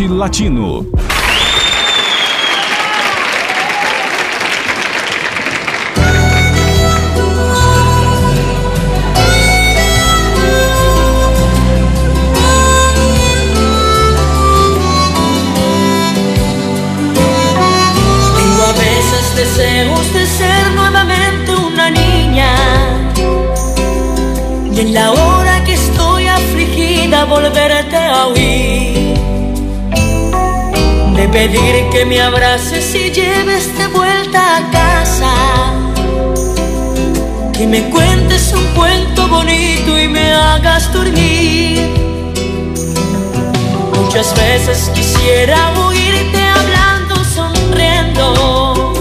Hot 0.04 0.10
Latino. 0.10 0.86
Deseos 19.36 20.12
de 20.12 20.26
ser 20.26 20.70
nuevamente 20.76 21.50
una 21.56 21.90
niña. 21.90 22.54
Y 24.72 24.80
en 24.80 24.94
la 24.94 25.10
hora 25.10 25.64
que 25.64 25.74
estoy 25.74 26.28
afligida 26.28 27.24
volverte 27.24 27.96
a 27.96 28.26
oír. 28.28 29.33
Pedir 31.34 31.90
que 31.90 32.06
me 32.06 32.20
abraces 32.20 32.94
y 32.94 33.10
lleves 33.10 33.76
de 33.76 33.88
vuelta 33.88 34.58
a 34.58 34.70
casa. 34.70 35.32
Que 37.52 37.66
me 37.66 37.90
cuentes 37.90 38.52
un 38.52 38.64
cuento 38.68 39.26
bonito 39.26 39.98
y 39.98 40.06
me 40.06 40.32
hagas 40.32 40.92
dormir. 40.92 41.90
Muchas 44.00 44.32
veces 44.36 44.92
quisiera 44.94 45.72
oírte 45.88 46.40
hablando, 46.40 47.16
sonriendo. 47.24 48.92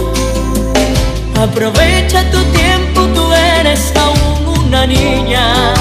Aprovecha 1.40 2.28
tu 2.32 2.42
tiempo, 2.46 3.02
tú 3.14 3.32
eres 3.60 3.92
aún 3.94 4.58
una 4.58 4.88
niña. 4.88 5.72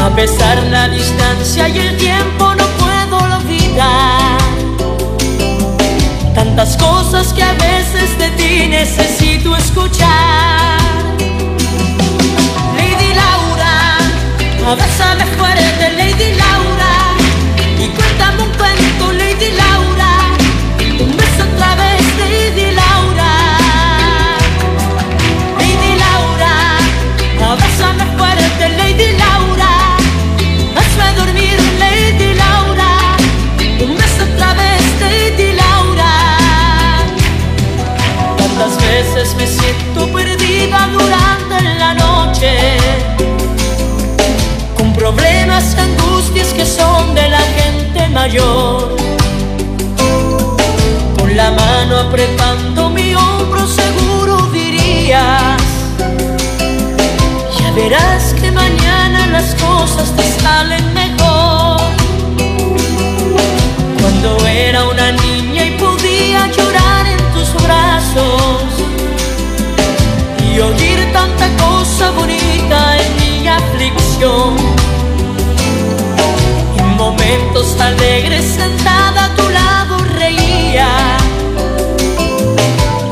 A 0.00 0.10
pesar 0.16 0.60
la 0.64 0.88
distancia 0.88 1.68
y 1.68 1.78
el 1.78 1.96
tiempo 1.96 2.57
Tantas 6.58 6.76
cosas 6.76 7.32
que 7.32 7.40
a 7.40 7.52
veces 7.52 8.18
de 8.18 8.30
ti 8.30 8.66
necesito 8.66 9.56
escuchar. 9.56 10.80
Lady 12.76 13.14
Laura, 13.14 13.98
abrázame 14.66 15.24
fuerte, 15.36 15.97
Con 51.18 51.34
la 51.34 51.50
mano 51.50 51.96
apretando 51.96 52.90
mi 52.90 53.14
hombro 53.14 53.66
seguro 53.66 54.36
dirías, 54.52 55.62
ya 57.58 57.72
verás 57.74 58.34
que 58.34 58.50
mañana 58.50 59.28
las 59.28 59.54
cosas 59.54 60.14
te 60.14 60.24
salen 60.42 60.92
mejor. 60.92 61.80
Cuando 63.98 64.46
era 64.46 64.84
una 64.84 65.10
niña 65.12 65.64
y 65.64 65.70
podía 65.78 66.48
llorar 66.48 67.06
en 67.06 67.32
tus 67.32 67.50
brazos 67.62 68.62
y 70.52 70.60
oír 70.60 71.12
tanta 71.14 71.48
cosa 71.56 72.10
bonita 72.10 72.98
en 72.98 73.16
mi 73.16 73.48
aflicción. 73.48 74.77
Alegres 77.80 78.44
sentada 78.44 79.26
a 79.26 79.34
tu 79.34 79.48
lado 79.48 79.98
reía 80.16 81.16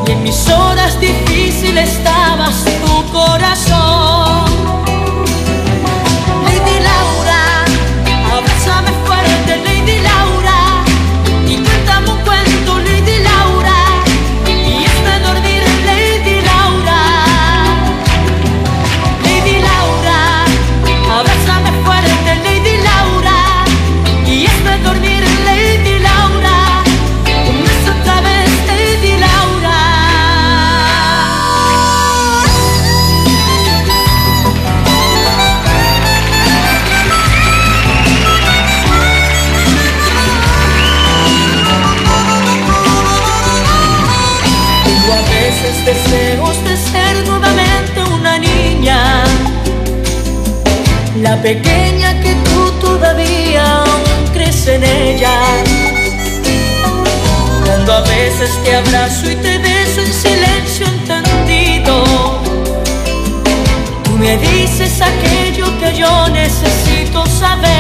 y 0.07 0.11
en 0.11 0.23
mis 0.23 0.49
horas 0.49 1.01
difíciles 1.01 1.91
estabas 1.91 2.65
tu 2.65 3.13
corazón. 3.13 3.86
Deseos 45.87 46.65
de 46.65 46.77
ser 46.77 47.29
nuevamente 47.29 48.03
una 48.13 48.39
niña, 48.39 49.23
la 51.23 51.41
pequeña 51.41 52.21
que 52.21 52.35
tú 52.35 52.73
todavía 52.81 53.83
aún 53.83 54.27
crees 54.35 54.67
en 54.67 54.83
ella. 54.83 55.39
Cuando 57.65 57.93
a 57.93 58.01
veces 58.01 58.51
te 58.65 58.75
abrazo 58.75 59.31
y 59.31 59.37
te 59.37 59.59
beso 59.59 60.01
en 60.01 60.13
silencio 60.13 60.87
entendido, 60.89 62.05
tú 64.03 64.11
me 64.19 64.37
dices 64.39 65.01
aquello 65.01 65.67
que 65.79 65.97
yo 65.97 66.29
necesito 66.31 67.25
saber. 67.27 67.76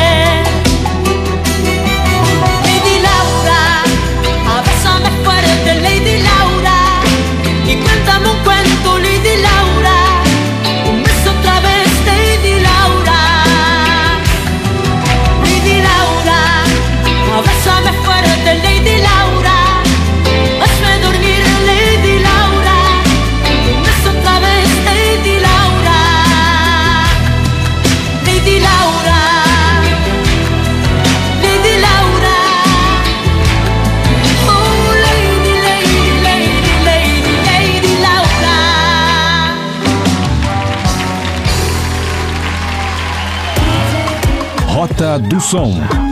Do 45.18 45.40
Som. 45.40 46.05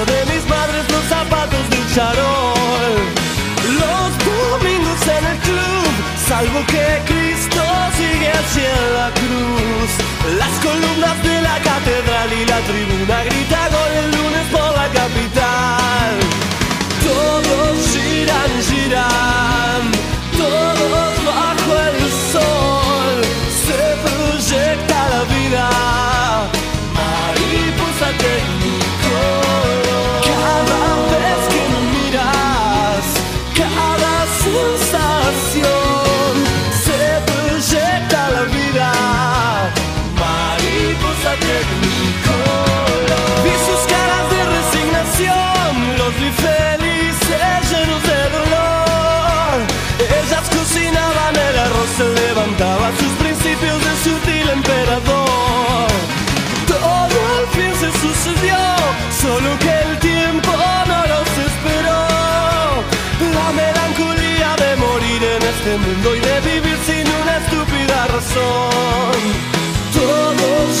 de 0.00 0.24
mis 0.24 0.48
madres, 0.48 0.84
los 0.90 1.04
zapatos 1.04 1.68
de 1.68 1.94
charol. 1.94 2.94
Los 3.82 4.08
domingos 4.24 5.00
en 5.16 5.24
el 5.32 5.38
club, 5.40 5.92
salvo 6.28 6.60
que 6.66 6.86
Cristo 7.04 7.62
sigue 7.98 8.30
hacia 8.30 8.72
la 8.96 9.10
cruz. 9.20 9.90
Las 10.38 10.54
columnas 10.64 11.22
de 11.22 11.42
la 11.42 11.58
catedral 11.60 12.32
y 12.32 12.44
la 12.46 12.60
tribuna 12.60 13.22
grita 13.24 13.68
gol 13.68 13.92
el 14.02 14.10
lunes 14.16 14.46
por 14.50 14.72
la 14.80 14.88
capital. 15.00 16.12
Todos 17.04 17.76
giran, 17.92 18.52
giran, 18.68 19.82
todos 20.38 21.12
bajo 21.28 21.72
el 21.88 22.00
sol. 22.32 23.16
Se 23.66 23.82
proyecta 24.06 25.08
la 25.10 25.22
vida, 25.34 25.68
mariposa 26.96 28.08
que 28.18 28.61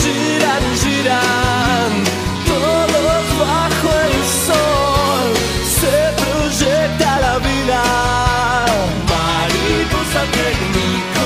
giran, 0.02 0.64
giran, 0.82 1.92
todos 2.46 3.24
bajo 3.38 3.88
el 4.06 4.16
sol. 4.46 5.28
Se 5.80 5.96
proyecta 6.22 7.20
la 7.20 7.38
vida, 7.38 7.82
mariposa 9.08 10.22
técnico. 10.32 11.22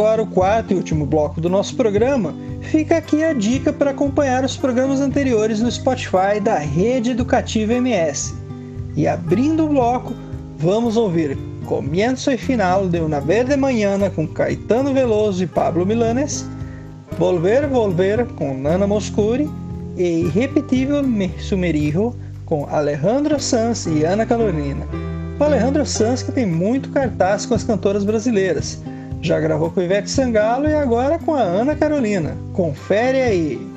Agora 0.00 0.22
o 0.22 0.26
quarto 0.26 0.72
e 0.72 0.76
último 0.76 1.04
bloco 1.04 1.42
do 1.42 1.50
nosso 1.50 1.76
programa, 1.76 2.34
fica 2.62 2.96
aqui 2.96 3.22
a 3.22 3.34
dica 3.34 3.70
para 3.70 3.90
acompanhar 3.90 4.42
os 4.42 4.56
programas 4.56 4.98
anteriores 4.98 5.60
no 5.60 5.70
Spotify 5.70 6.40
da 6.42 6.56
Rede 6.56 7.10
Educativa 7.10 7.74
MS. 7.74 8.34
E 8.96 9.06
abrindo 9.06 9.66
o 9.66 9.68
bloco, 9.68 10.14
vamos 10.56 10.96
ouvir 10.96 11.36
Comienzo 11.66 12.30
e 12.30 12.38
Final 12.38 12.88
de 12.88 12.98
Una 12.98 13.20
Verde 13.20 13.54
Manhana 13.56 14.08
com 14.08 14.26
Caetano 14.26 14.94
Veloso 14.94 15.44
e 15.44 15.46
Pablo 15.46 15.84
Milanes, 15.84 16.46
Volver, 17.18 17.68
Volver 17.68 18.24
com 18.36 18.56
Nana 18.56 18.86
Moscuri 18.86 19.50
e 19.98 20.22
Irrepetível 20.22 21.02
Me 21.02 21.30
Sumerijo 21.38 22.16
com 22.46 22.66
Alejandro 22.70 23.38
Sanz 23.38 23.84
e 23.84 24.02
Ana 24.02 24.24
Carolina. 24.24 24.86
O 25.38 25.44
Alejandro 25.44 25.84
Sanz 25.84 26.22
que 26.22 26.32
tem 26.32 26.46
muito 26.46 26.88
cartaz 26.88 27.44
com 27.44 27.52
as 27.52 27.64
cantoras 27.64 28.02
brasileiras. 28.02 28.82
Já 29.22 29.38
gravou 29.38 29.70
com 29.70 29.82
Ivete 29.82 30.10
Sangalo 30.10 30.66
e 30.66 30.74
agora 30.74 31.18
com 31.18 31.34
a 31.34 31.42
Ana 31.42 31.76
Carolina. 31.76 32.36
Confere 32.52 33.20
aí. 33.20 33.70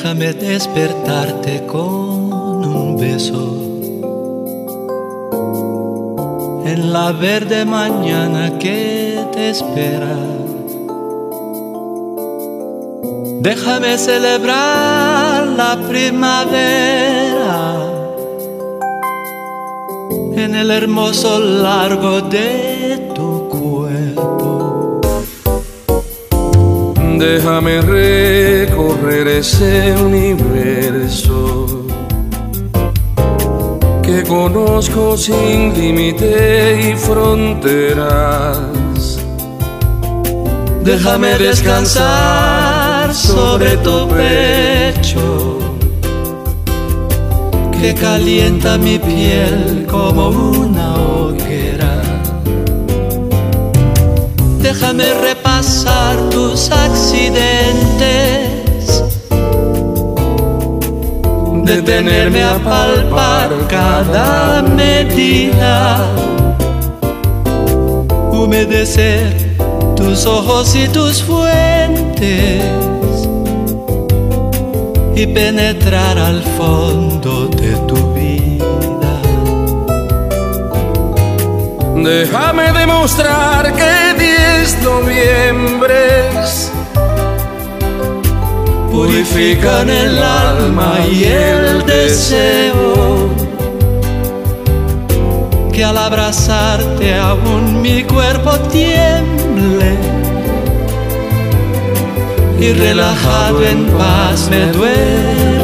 Déjame 0.00 0.32
despertarte 0.32 1.66
con 1.66 2.64
un 2.64 2.96
beso 2.96 3.42
en 6.64 6.92
la 6.92 7.10
verde 7.10 7.64
mañana 7.64 8.60
que 8.60 9.18
te 9.32 9.50
espera. 9.50 10.16
Déjame 13.40 13.98
celebrar 13.98 15.48
la 15.48 15.76
primavera 15.88 17.74
en 20.36 20.54
el 20.54 20.70
hermoso 20.70 21.40
largo 21.40 22.20
de 22.20 22.77
Déjame 27.18 27.80
recorrer 27.80 29.26
ese 29.26 29.92
universo 30.00 31.66
que 34.04 34.22
conozco 34.22 35.16
sin 35.16 35.74
límite 35.74 36.92
y 36.92 36.96
fronteras. 36.96 38.58
Déjame 40.84 41.36
descansar 41.38 43.12
sobre 43.12 43.76
tu 43.78 44.08
pecho 44.08 45.58
que 47.80 47.94
calienta 47.94 48.78
mi 48.78 48.96
piel 48.96 49.86
como 49.90 50.28
una 50.28 50.94
hoguera. 50.94 52.00
Déjame 54.62 55.14
repasar 55.78 56.16
tus 56.30 56.70
accidentes, 56.70 58.24
detenerme 61.64 62.42
a 62.42 62.58
palpar 62.58 63.50
cada 63.68 64.62
medida, 64.62 66.04
humedecer 68.32 69.32
tus 69.94 70.26
ojos 70.26 70.74
y 70.74 70.88
tus 70.88 71.22
fuentes. 71.22 72.64
Y 75.14 75.26
penetrar 75.26 76.16
al 76.16 76.42
fondo 76.56 77.48
de 77.48 77.72
tu 77.88 77.96
vida. 78.14 79.20
Déjame 81.96 82.72
demostrar 82.72 83.74
que 83.74 84.08
10 84.68 84.82
noviembres. 84.82 86.70
Purifican 88.92 89.88
el 89.88 90.22
alma 90.22 90.98
y 91.10 91.24
el 91.24 91.86
deseo 91.86 93.30
que 95.72 95.84
al 95.84 95.96
abrazarte 95.96 97.14
aún 97.14 97.80
mi 97.80 98.02
cuerpo 98.02 98.58
tiemble. 98.70 99.96
Y 102.60 102.72
relajado 102.74 103.64
en 103.64 103.86
paz 103.96 104.50
me 104.50 104.66
duerma 104.72 105.57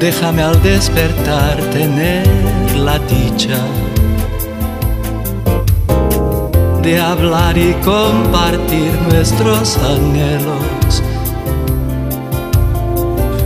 Déjame 0.00 0.42
al 0.42 0.62
despertar 0.62 1.58
tener 1.74 2.26
la 2.74 2.98
dicha 3.00 3.58
de 6.82 6.98
hablar 6.98 7.58
y 7.58 7.74
compartir 7.84 8.92
nuestros 9.10 9.76
anhelos. 9.76 11.02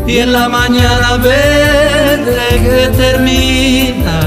Y 0.07 0.19
en 0.19 0.33
la 0.33 0.49
mañana 0.49 1.17
verde 1.17 2.47
que 2.63 2.89
termina, 2.99 4.21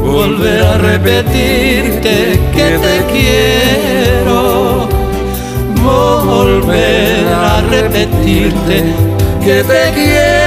volver 0.00 0.62
a 0.62 0.78
repetirte 0.78 2.40
que 2.54 2.78
te 2.84 3.04
quiero, 3.12 4.88
volver 5.84 7.28
a 7.28 7.60
repetirte 7.68 9.12
que 9.42 9.64
te 9.64 9.92
quiero. 9.92 10.42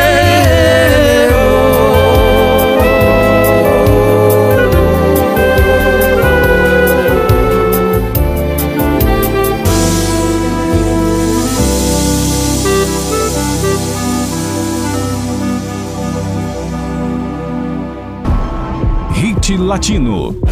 Latino. 19.58 20.45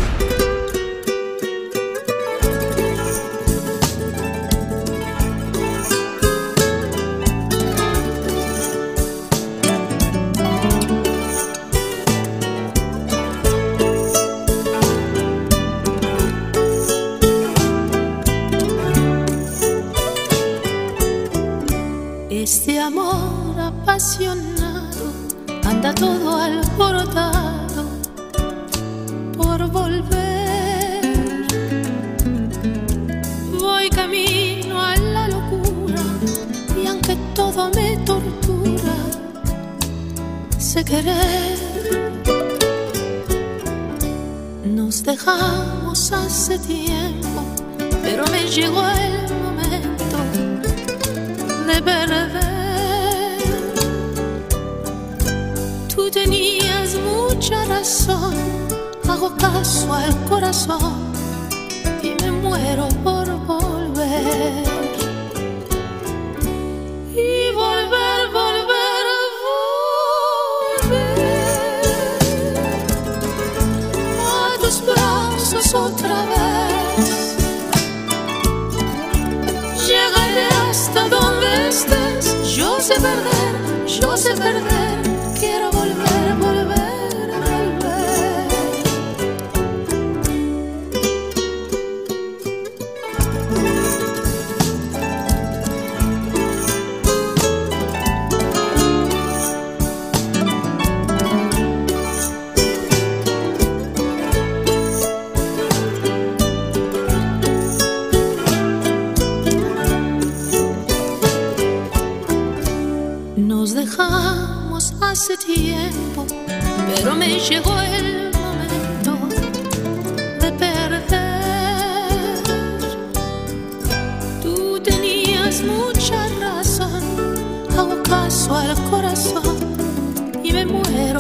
city 46.44 46.83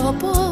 propósito. 0.03 0.42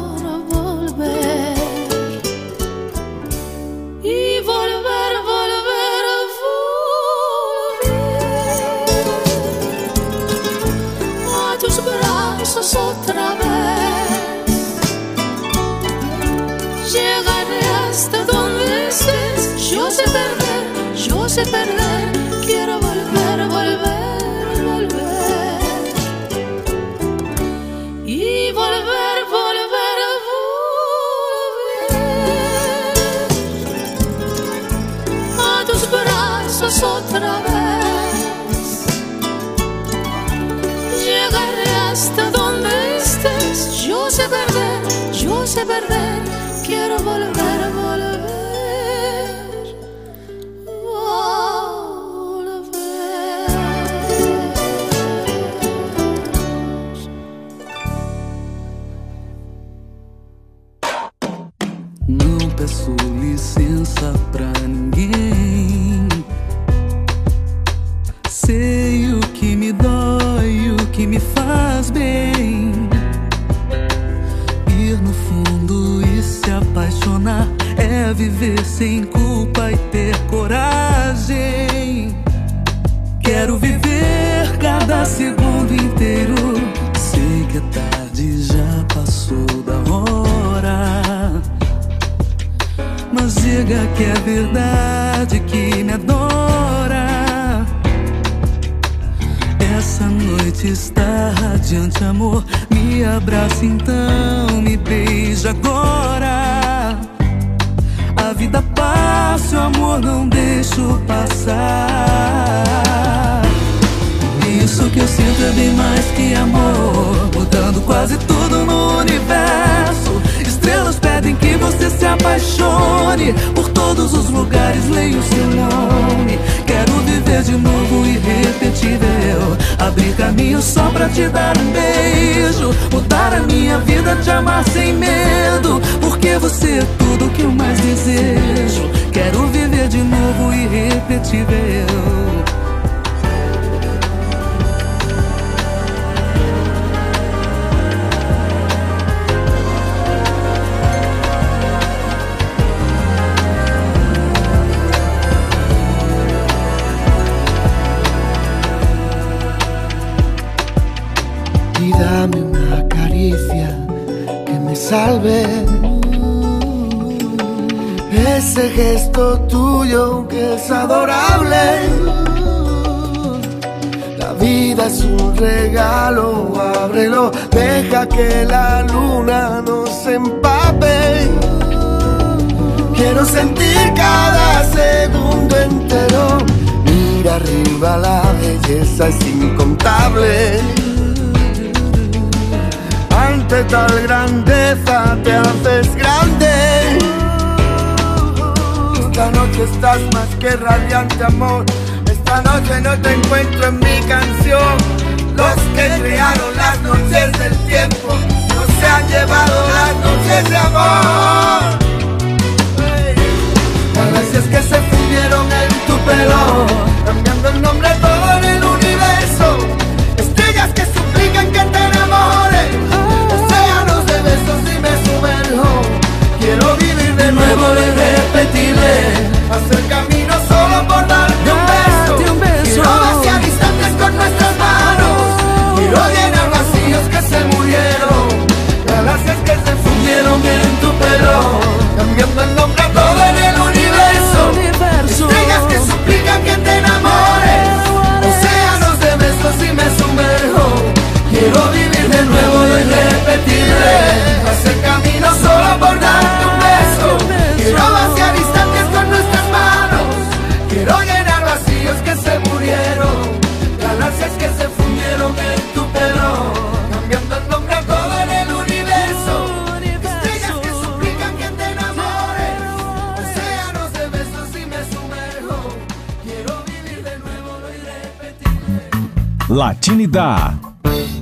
volver. 47.04 47.51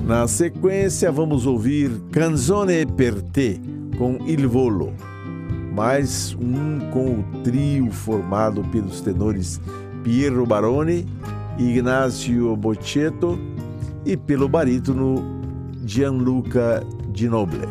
Na 0.07 0.27
sequência, 0.27 1.13
vamos 1.13 1.45
ouvir 1.45 1.91
Canzone 2.11 2.87
per 2.87 3.21
te 3.21 3.61
com 3.99 4.17
Il 4.27 4.49
Volo, 4.49 4.95
mais 5.75 6.35
um 6.41 6.79
com 6.91 7.21
o 7.21 7.43
trio 7.43 7.91
formado 7.91 8.65
pelos 8.73 9.03
tenores 9.03 9.61
Piero 10.03 10.47
Baroni, 10.47 11.07
Ignazio 11.59 12.57
Bocchetto 12.57 13.39
e 14.07 14.17
pelo 14.17 14.49
barítono 14.49 15.43
Gianluca 15.85 16.83
Ginoble, 17.13 17.69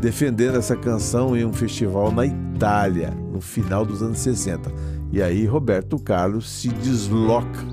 defendendo 0.00 0.56
essa 0.56 0.76
canção 0.76 1.36
em 1.36 1.44
um 1.44 1.52
festival 1.52 2.12
na 2.12 2.26
Itália, 2.26 3.12
no 3.32 3.40
final 3.40 3.84
dos 3.84 4.00
anos 4.04 4.20
60. 4.20 4.70
E 5.10 5.20
aí 5.20 5.46
Roberto 5.46 5.98
Carlos 5.98 6.48
se 6.48 6.68
desloca 6.68 7.71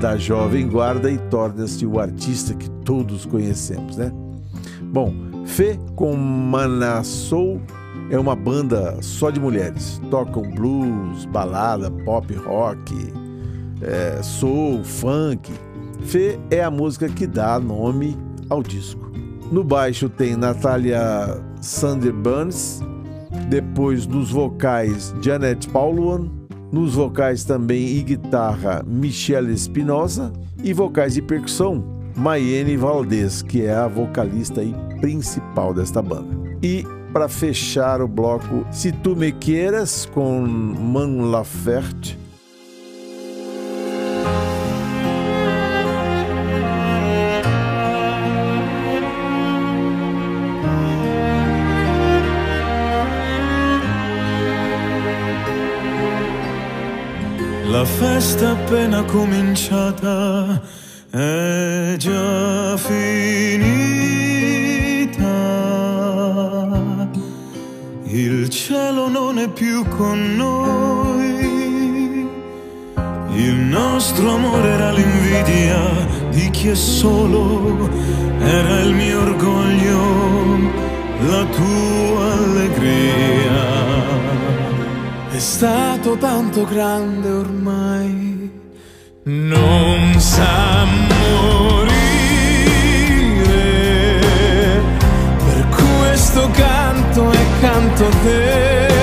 da 0.00 0.16
jovem 0.16 0.68
guarda 0.68 1.10
e 1.10 1.18
torna-se 1.30 1.86
o 1.86 1.98
artista 1.98 2.54
que 2.54 2.68
todos 2.84 3.24
conhecemos, 3.24 3.96
né? 3.96 4.12
Bom, 4.92 5.12
Fê 5.46 5.78
com 5.94 6.14
Manassou 6.16 7.60
é 8.10 8.18
uma 8.18 8.34
banda 8.34 8.98
só 9.00 9.30
de 9.30 9.40
mulheres. 9.40 10.00
Tocam 10.10 10.42
blues, 10.42 11.24
balada, 11.26 11.90
pop 11.90 12.32
rock, 12.34 12.94
é, 13.80 14.20
soul, 14.22 14.84
funk. 14.84 15.50
Fê 16.02 16.38
é 16.50 16.62
a 16.62 16.70
música 16.70 17.08
que 17.08 17.26
dá 17.26 17.58
nome 17.58 18.16
ao 18.50 18.62
disco. 18.62 19.10
No 19.50 19.62
baixo 19.62 20.08
tem 20.08 20.36
Natália 20.36 21.40
Sander 21.60 22.12
Burns, 22.12 22.80
depois 23.48 24.06
nos 24.06 24.30
vocais 24.30 25.14
Janet 25.22 25.68
Pauluan, 25.68 26.28
nos 26.72 26.94
vocais 26.94 27.44
também 27.44 27.96
e 27.96 28.02
guitarra 28.02 28.82
Michelle 28.86 29.52
Espinosa 29.52 30.32
e 30.62 30.72
vocais 30.72 31.14
de 31.14 31.22
percussão 31.22 31.84
Maiene 32.16 32.76
Valdez, 32.76 33.42
que 33.42 33.62
é 33.62 33.74
a 33.74 33.86
vocalista 33.86 34.62
e 34.62 34.74
principal 35.00 35.74
desta 35.74 36.00
banda. 36.00 36.34
E 36.62 36.84
para 37.12 37.28
fechar 37.28 38.00
o 38.00 38.08
bloco 38.08 38.66
Se 38.70 38.92
Tu 38.92 39.14
Me 39.14 39.32
Queiras 39.32 40.06
com 40.06 40.40
Man 40.40 41.30
Laferte. 41.30 42.18
La 57.78 57.84
festa 57.84 58.52
appena 58.52 59.02
cominciata 59.02 60.62
è 61.10 61.94
già 61.98 62.74
finita. 62.78 62.96
Il 68.04 68.48
cielo 68.48 69.10
non 69.10 69.38
è 69.38 69.50
più 69.50 69.84
con 69.88 70.36
noi. 70.36 72.26
Il 73.34 73.56
nostro 73.56 74.30
amore 74.36 74.68
era 74.70 74.90
l'invidia 74.92 75.78
di 76.30 76.48
chi 76.48 76.68
è 76.68 76.74
solo, 76.74 77.90
era 78.40 78.80
il 78.80 78.94
mio 78.94 79.20
orgoglio, 79.20 80.00
la 81.28 81.44
tua 81.44 82.32
allegria. 82.32 83.85
È 85.36 85.40
stato 85.40 86.16
tanto 86.16 86.64
grande 86.64 87.28
ormai, 87.28 88.50
non 89.24 90.14
sa 90.18 90.86
morire. 90.86 91.92
Per 95.36 95.68
questo 95.68 96.48
canto 96.52 97.30
e 97.32 97.44
canto 97.60 98.06
a 98.06 98.10
te, 98.24 98.95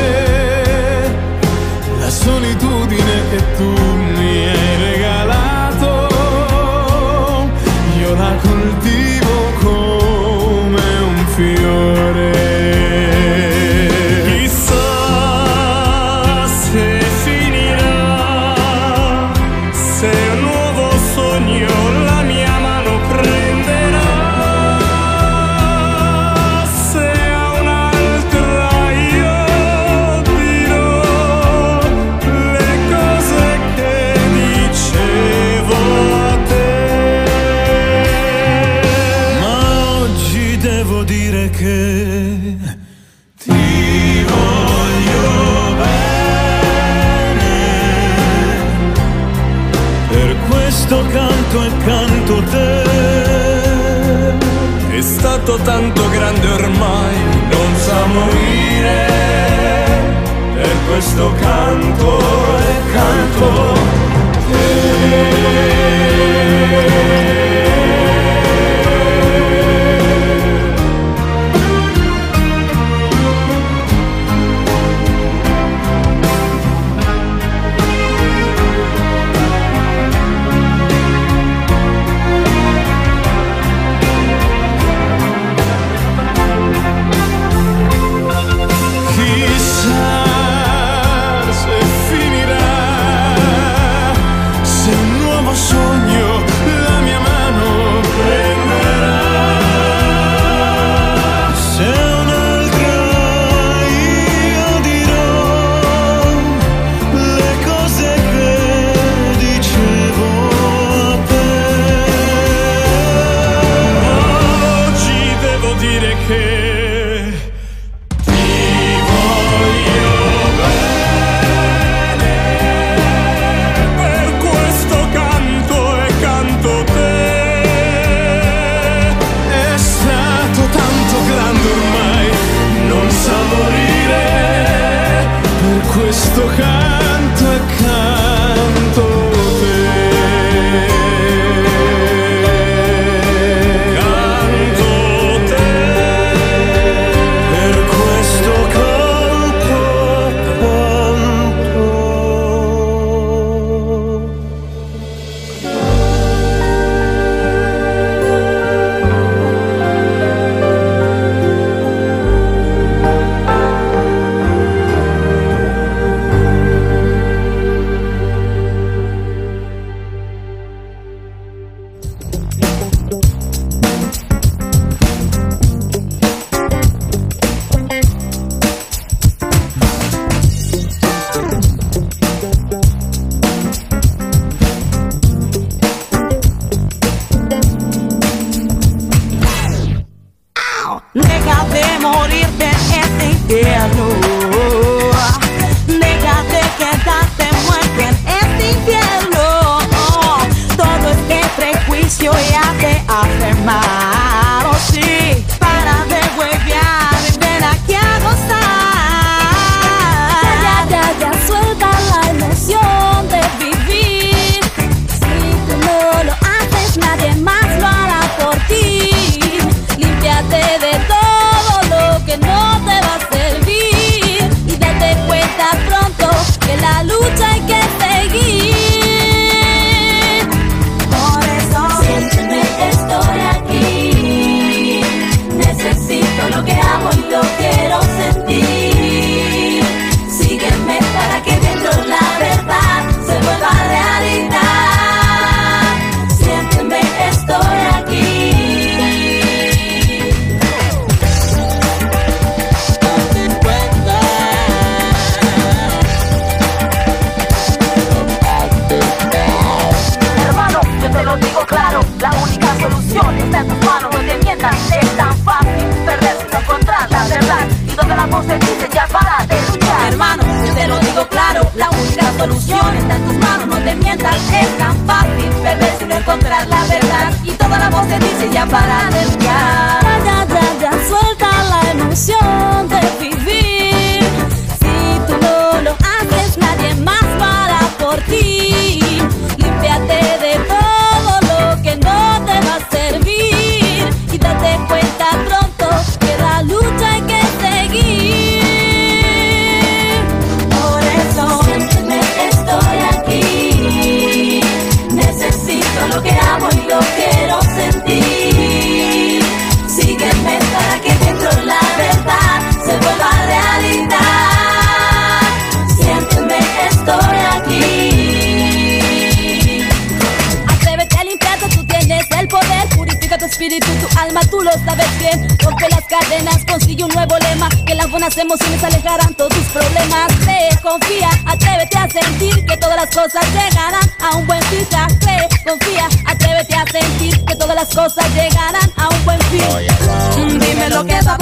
say 20.03 20.32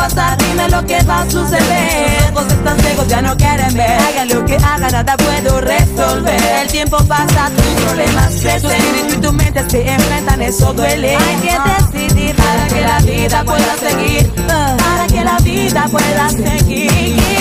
pasar, 0.01 0.37
dime 0.37 0.67
lo 0.69 0.83
que 0.85 1.01
va 1.03 1.21
a 1.21 1.29
suceder. 1.29 2.31
Vos 2.33 2.47
están 2.47 2.79
ciegos, 2.79 3.07
ya 3.07 3.21
no 3.21 3.37
quieren 3.37 3.73
ver. 3.73 3.99
Haga 4.01 4.25
lo 4.25 4.45
que 4.45 4.55
haga, 4.55 4.89
nada 4.89 5.15
puedo 5.17 5.61
resolver. 5.61 6.41
El 6.61 6.67
tiempo 6.69 6.97
pasa, 7.07 7.51
tus 7.55 7.83
problemas 7.83 8.31
crecen. 8.41 8.61
Tu 8.61 8.69
espíritu 8.69 9.13
y 9.13 9.21
tu 9.21 9.33
mente 9.33 9.69
se 9.69 9.93
enfrentan, 9.93 10.41
eso 10.41 10.73
duele. 10.73 11.15
Hay 11.15 11.35
que 11.45 11.55
decidir 11.73 12.35
para 12.35 12.67
que 12.67 12.81
la 12.81 12.99
vida 12.99 13.43
pueda 13.43 13.73
seguir. 13.77 14.31
Para 14.47 15.07
que 15.07 15.23
la 15.23 15.37
vida 15.39 15.85
pueda 15.91 16.29
seguir. 16.29 17.40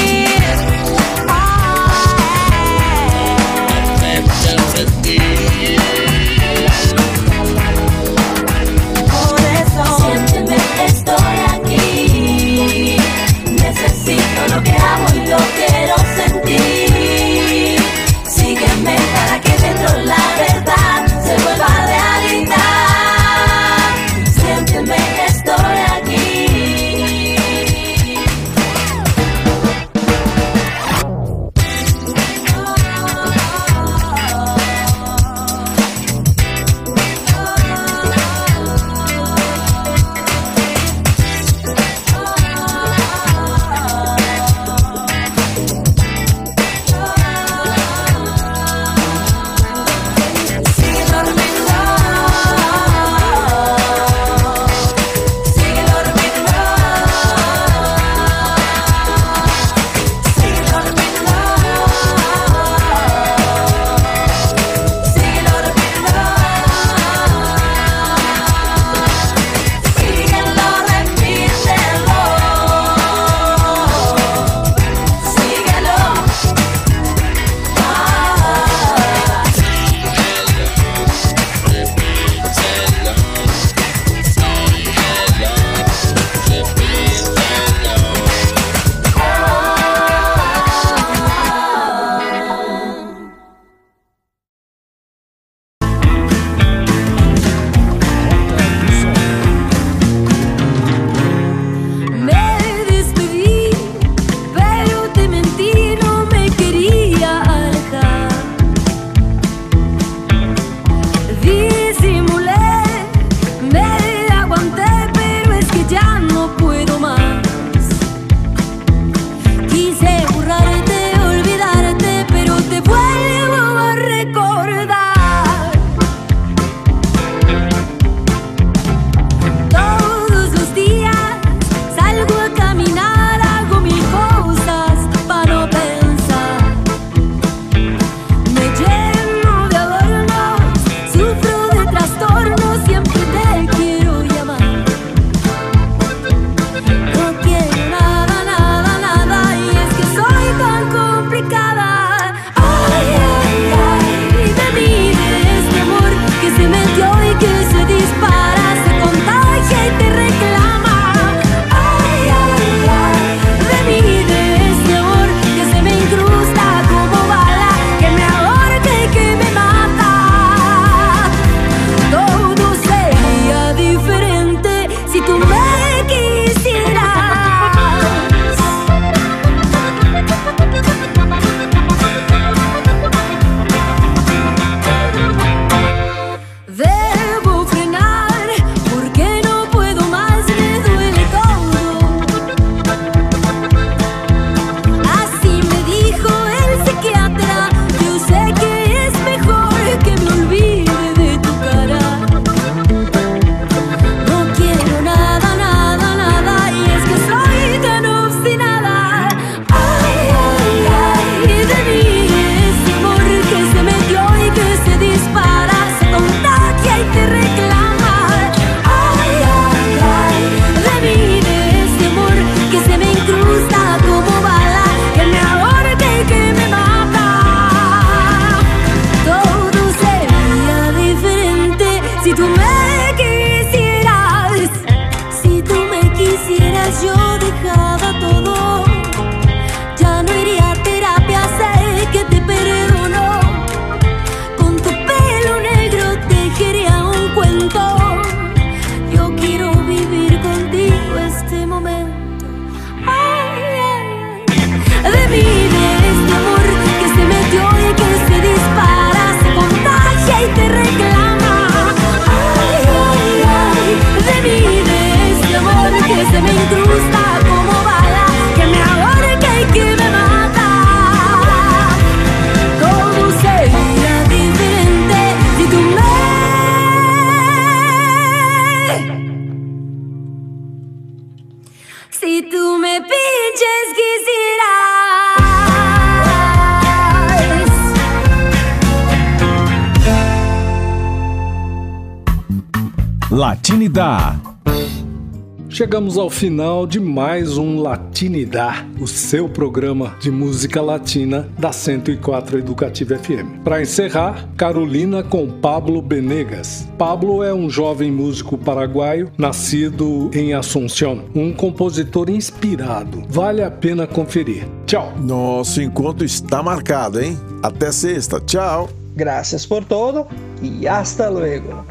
Final 296.41 296.87
de 296.87 296.99
mais 296.99 297.59
um 297.59 297.83
Latinidad, 297.83 298.87
o 298.99 299.07
seu 299.07 299.47
programa 299.47 300.17
de 300.23 300.31
música 300.31 300.81
latina 300.81 301.47
da 301.59 301.71
104 301.71 302.59
Educativa 302.59 303.19
FM. 303.19 303.63
Para 303.63 303.83
encerrar, 303.83 304.49
Carolina 304.57 305.23
com 305.23 305.51
Pablo 305.51 306.01
Benegas. 306.01 306.89
Pablo 306.97 307.43
é 307.43 307.53
um 307.53 307.69
jovem 307.69 308.11
músico 308.11 308.57
paraguaio 308.57 309.31
nascido 309.37 310.31
em 310.33 310.55
Assunção, 310.55 311.27
um 311.35 311.53
compositor 311.53 312.31
inspirado. 312.31 313.23
Vale 313.29 313.63
a 313.63 313.71
pena 313.71 314.07
conferir. 314.07 314.67
Tchau. 314.87 315.13
Nosso 315.19 315.83
encontro 315.83 316.25
está 316.25 316.63
marcado, 316.63 317.21
hein? 317.21 317.39
Até 317.63 317.93
sexta. 317.93 318.41
Tchau. 318.41 318.89
Gracias 319.15 319.67
por 319.67 319.85
todo 319.85 320.27
y 320.63 320.87
hasta 320.87 321.29
luego. 321.29 321.85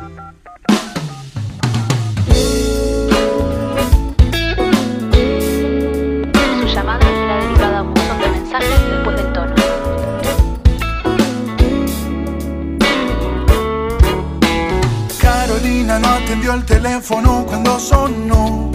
Atendió 16.49 16.53
el 16.53 16.65
teléfono 16.65 17.45
cuando 17.45 17.79
sonó. 17.79 18.71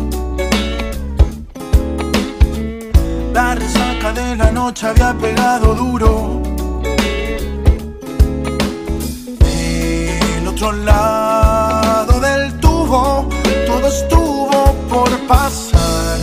La 3.32 3.56
resaca 3.56 4.12
de 4.12 4.36
la 4.36 4.52
noche 4.52 4.86
había 4.86 5.12
pegado 5.14 5.74
duro. 5.74 6.40
Del 9.40 10.46
otro 10.46 10.70
lado 10.70 12.20
del 12.20 12.60
tubo, 12.60 13.28
todo 13.66 13.88
estuvo 13.88 14.72
por 14.88 15.10
pasar. 15.26 16.20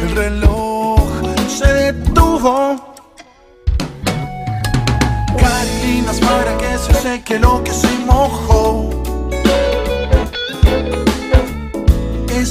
El 0.00 0.16
reloj 0.16 1.00
se 1.46 1.72
detuvo. 1.72 2.94
Carolinas 5.38 6.18
para 6.18 6.58
que 6.58 6.76
se 6.78 6.94
seque 6.94 7.38
lo 7.38 7.62
que 7.62 7.72
se 7.72 7.88
mojó. 8.04 9.01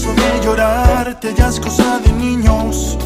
Eso 0.01 0.13
de 0.15 0.43
llorarte 0.43 1.31
ya 1.35 1.49
es 1.49 1.59
cosa 1.59 1.99
de 1.99 2.11
niños. 2.13 2.97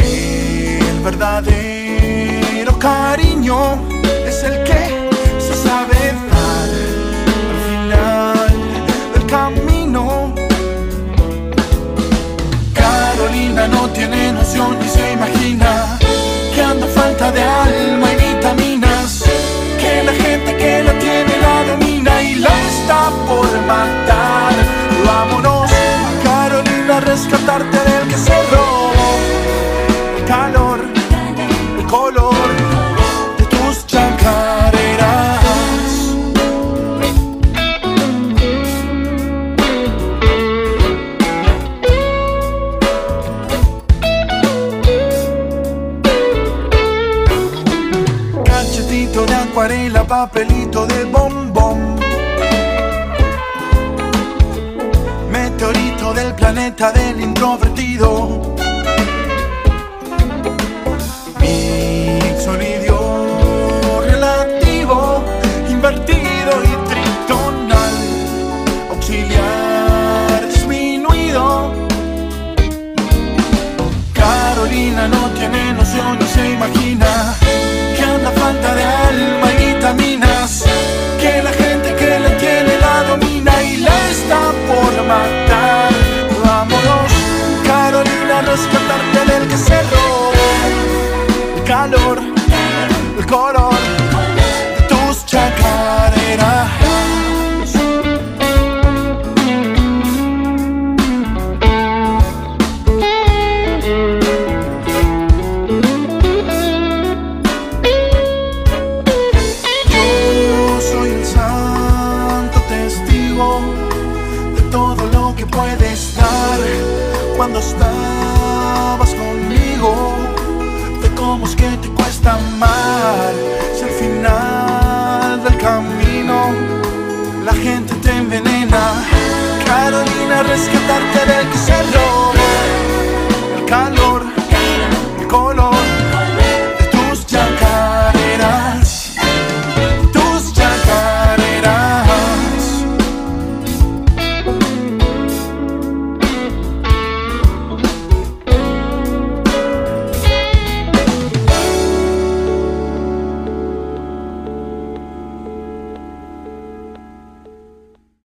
El 0.00 1.00
verdadero 1.04 2.76
cariño 2.80 3.78
es 4.26 4.42
el 4.42 4.64
que 4.64 5.08
se 5.38 5.54
sabe 5.54 6.00
dar 6.32 6.68
al 7.52 7.58
final 7.68 8.50
del 9.14 9.26
camino. 9.26 10.34
Carolina 12.74 13.68
no 13.68 13.88
tiene 13.90 14.32
noción 14.32 14.80
ni 14.80 14.88
se 14.88 15.12
imagina 15.12 15.96
que 16.52 16.60
anda 16.60 16.88
falta 16.88 17.30
de 17.30 17.44
alma 17.44 18.12
y 18.14 18.34
vitaminas. 18.34 19.22
Que 19.80 20.02
la 20.02 20.12
gente 20.12 20.56
que 20.56 20.82
la 20.82 20.98
tiene 20.98 21.36
la 21.40 21.64
domina 21.70 22.20
y 22.20 22.34
la 22.34 22.60
está 22.68 23.10
por 23.28 23.48
matar. 23.68 24.07
Rescatarte 27.18 27.78
del 27.78 28.08
que 28.08 28.16
se 28.16 28.42
robó 28.44 28.92
el 30.18 30.24
calor, 30.24 30.80
el 31.78 31.86
color 31.86 32.48
de 33.38 33.44
tus 33.46 33.86
chacareras. 33.86 35.42
Cachetito 48.44 49.26
de 49.26 49.34
acuarela, 49.34 50.04
papelito 50.04 50.57